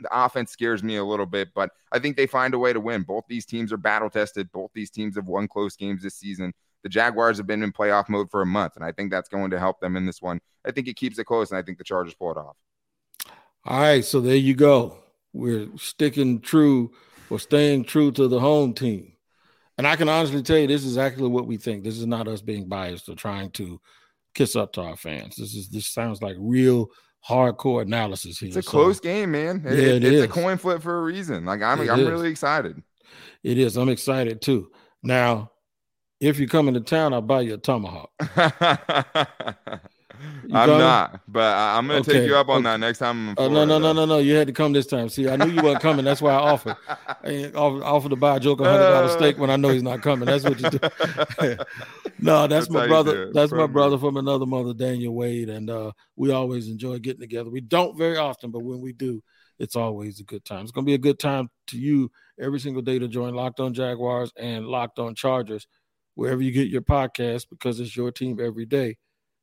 The 0.00 0.24
offense 0.24 0.50
scares 0.50 0.82
me 0.82 0.96
a 0.96 1.04
little 1.04 1.26
bit, 1.26 1.48
but 1.54 1.70
I 1.92 1.98
think 1.98 2.16
they 2.16 2.26
find 2.26 2.54
a 2.54 2.58
way 2.58 2.72
to 2.72 2.80
win. 2.80 3.02
Both 3.02 3.24
these 3.28 3.44
teams 3.44 3.72
are 3.72 3.76
battle 3.76 4.08
tested. 4.08 4.50
Both 4.50 4.70
these 4.74 4.90
teams 4.90 5.16
have 5.16 5.26
won 5.26 5.46
close 5.46 5.76
games 5.76 6.02
this 6.02 6.14
season. 6.14 6.54
The 6.82 6.88
Jaguars 6.88 7.36
have 7.36 7.46
been 7.46 7.62
in 7.62 7.72
playoff 7.72 8.08
mode 8.08 8.30
for 8.30 8.40
a 8.40 8.46
month, 8.46 8.76
and 8.76 8.84
I 8.84 8.92
think 8.92 9.10
that's 9.10 9.28
going 9.28 9.50
to 9.50 9.58
help 9.58 9.80
them 9.80 9.96
in 9.96 10.06
this 10.06 10.22
one. 10.22 10.40
I 10.64 10.70
think 10.70 10.88
it 10.88 10.96
keeps 10.96 11.18
it 11.18 11.24
close, 11.24 11.50
and 11.50 11.58
I 11.58 11.62
think 11.62 11.76
the 11.76 11.84
Chargers 11.84 12.14
pull 12.14 12.30
it 12.30 12.38
off. 12.38 12.56
All 13.66 13.80
right, 13.80 14.04
so 14.04 14.20
there 14.20 14.36
you 14.36 14.54
go. 14.54 14.96
We're 15.34 15.68
sticking 15.76 16.40
true 16.40 16.92
or 17.28 17.38
staying 17.38 17.84
true 17.84 18.10
to 18.12 18.26
the 18.26 18.40
home 18.40 18.72
team. 18.72 19.12
And 19.80 19.88
I 19.88 19.96
can 19.96 20.10
honestly 20.10 20.42
tell 20.42 20.58
you, 20.58 20.66
this 20.66 20.82
is 20.84 20.88
exactly 20.88 21.26
what 21.26 21.46
we 21.46 21.56
think. 21.56 21.84
This 21.84 21.96
is 21.96 22.06
not 22.06 22.28
us 22.28 22.42
being 22.42 22.68
biased 22.68 23.08
or 23.08 23.14
trying 23.14 23.50
to 23.52 23.80
kiss 24.34 24.54
up 24.54 24.74
to 24.74 24.82
our 24.82 24.94
fans. 24.94 25.36
This 25.36 25.54
is 25.54 25.70
this 25.70 25.86
sounds 25.86 26.20
like 26.20 26.36
real 26.38 26.90
hardcore 27.26 27.80
analysis 27.80 28.38
here. 28.38 28.48
It's 28.48 28.58
a 28.58 28.62
so, 28.62 28.70
close 28.70 29.00
game, 29.00 29.30
man. 29.30 29.64
It, 29.64 29.78
yeah, 29.78 29.94
it 29.94 30.04
it's 30.04 30.16
is. 30.16 30.24
a 30.24 30.28
coin 30.28 30.58
flip 30.58 30.82
for 30.82 30.98
a 30.98 31.02
reason. 31.02 31.46
Like 31.46 31.62
I'm, 31.62 31.80
it 31.80 31.88
I'm 31.88 32.00
is. 32.00 32.08
really 32.10 32.28
excited. 32.28 32.82
It 33.42 33.56
is. 33.56 33.78
I'm 33.78 33.88
excited 33.88 34.42
too. 34.42 34.70
Now, 35.02 35.50
if 36.20 36.38
you 36.38 36.46
come 36.46 36.68
into 36.68 36.82
town, 36.82 37.14
I'll 37.14 37.22
buy 37.22 37.40
you 37.40 37.54
a 37.54 37.56
tomahawk. 37.56 38.10
I'm 40.52 40.68
not, 40.68 41.20
but 41.28 41.54
I, 41.56 41.78
am 41.78 41.86
gonna 41.86 42.00
okay. 42.00 42.12
take 42.12 42.28
you 42.28 42.36
up 42.36 42.48
on 42.48 42.58
okay. 42.58 42.64
that 42.64 42.80
next 42.80 42.98
time. 42.98 43.30
Uh, 43.30 43.48
no, 43.48 43.64
no, 43.64 43.78
no, 43.78 43.92
no, 43.92 44.04
no. 44.04 44.18
You 44.18 44.34
had 44.34 44.46
to 44.46 44.52
come 44.52 44.72
this 44.72 44.86
time. 44.86 45.08
See, 45.08 45.28
I 45.28 45.36
knew 45.36 45.46
you 45.46 45.62
weren't 45.62 45.80
coming. 45.80 46.04
That's 46.04 46.20
why 46.20 46.32
I 46.32 46.38
offered. 46.38 46.76
I 46.88 47.50
offered 47.54 48.10
to 48.10 48.16
buy 48.16 48.36
a 48.36 48.40
joke 48.40 48.60
a 48.60 48.64
hundred 48.64 48.90
dollar 48.90 49.08
steak 49.08 49.38
when 49.38 49.50
I 49.50 49.56
know 49.56 49.68
he's 49.68 49.82
not 49.82 50.02
coming. 50.02 50.26
That's 50.26 50.44
what 50.44 50.60
you 50.60 50.70
do. 50.70 50.78
no, 52.18 52.46
that's, 52.46 52.66
that's 52.66 52.70
my 52.70 52.86
brother. 52.86 53.30
That's 53.32 53.52
my 53.52 53.66
brother 53.66 53.98
from 53.98 54.16
another 54.16 54.46
mother, 54.46 54.74
Daniel 54.74 55.14
Wade, 55.14 55.48
and 55.48 55.70
uh, 55.70 55.92
we 56.16 56.32
always 56.32 56.68
enjoy 56.68 56.98
getting 56.98 57.20
together. 57.20 57.50
We 57.50 57.60
don't 57.60 57.96
very 57.96 58.16
often, 58.16 58.50
but 58.50 58.62
when 58.62 58.80
we 58.80 58.92
do, 58.92 59.22
it's 59.58 59.76
always 59.76 60.20
a 60.20 60.24
good 60.24 60.44
time. 60.44 60.62
It's 60.62 60.72
gonna 60.72 60.86
be 60.86 60.94
a 60.94 60.98
good 60.98 61.18
time 61.18 61.48
to 61.68 61.78
you 61.78 62.10
every 62.40 62.58
single 62.58 62.82
day 62.82 62.98
to 62.98 63.08
join 63.08 63.34
Locked 63.34 63.60
On 63.60 63.72
Jaguars 63.72 64.32
and 64.36 64.66
Locked 64.66 64.98
On 64.98 65.14
Chargers, 65.14 65.66
wherever 66.14 66.42
you 66.42 66.50
get 66.50 66.68
your 66.68 66.82
podcast, 66.82 67.46
because 67.50 67.78
it's 67.78 67.96
your 67.96 68.10
team 68.10 68.40
every 68.40 68.66
day. 68.66 68.96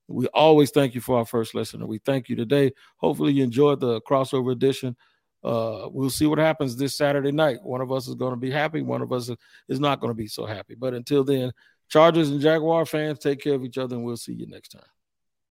We 0.08 0.28
always 0.28 0.72
thank 0.72 0.96
you 0.96 1.02
for 1.02 1.17
our 1.17 1.26
first 1.26 1.54
listener. 1.54 1.86
We 1.86 2.00
thank 2.00 2.30
you 2.30 2.36
today. 2.36 2.72
Hopefully, 2.98 3.34
you 3.34 3.43
enjoyed 3.43 3.80
the 3.80 4.02
crossover 4.02 4.52
edition. 4.52 4.96
Uh, 5.43 5.88
we'll 5.91 6.10
see 6.10 6.26
what 6.26 6.39
happens 6.39 6.76
this 6.76 6.98
Saturday 6.98 7.32
night. 7.32 7.60
One 7.62 7.82
of 7.82 7.91
us 7.91 8.08
is 8.08 8.15
going 8.15 8.32
to 8.32 8.38
be 8.38 8.52
happy, 8.52 8.82
one 8.82 9.02
of 9.02 9.12
us 9.12 9.30
is 9.70 9.80
not 9.80 10.00
going 10.00 10.12
to 10.12 10.15
be 10.15 10.28
so 10.28 10.46
happy. 10.46 10.76
But 10.76 10.93
until 10.93 11.24
then, 11.24 11.52
Chargers 11.89 12.30
and 12.30 12.41
Jaguar 12.41 12.86
fans, 12.86 13.20
take 13.20 13.39
care 13.41 13.54
of 13.54 13.63
each 13.63 13.78
other, 13.78 13.96
and 13.96 14.04
we'll 14.04 14.17
see 14.17 14.34
you 14.34 14.48
next 14.48 14.70
time. 14.70 14.82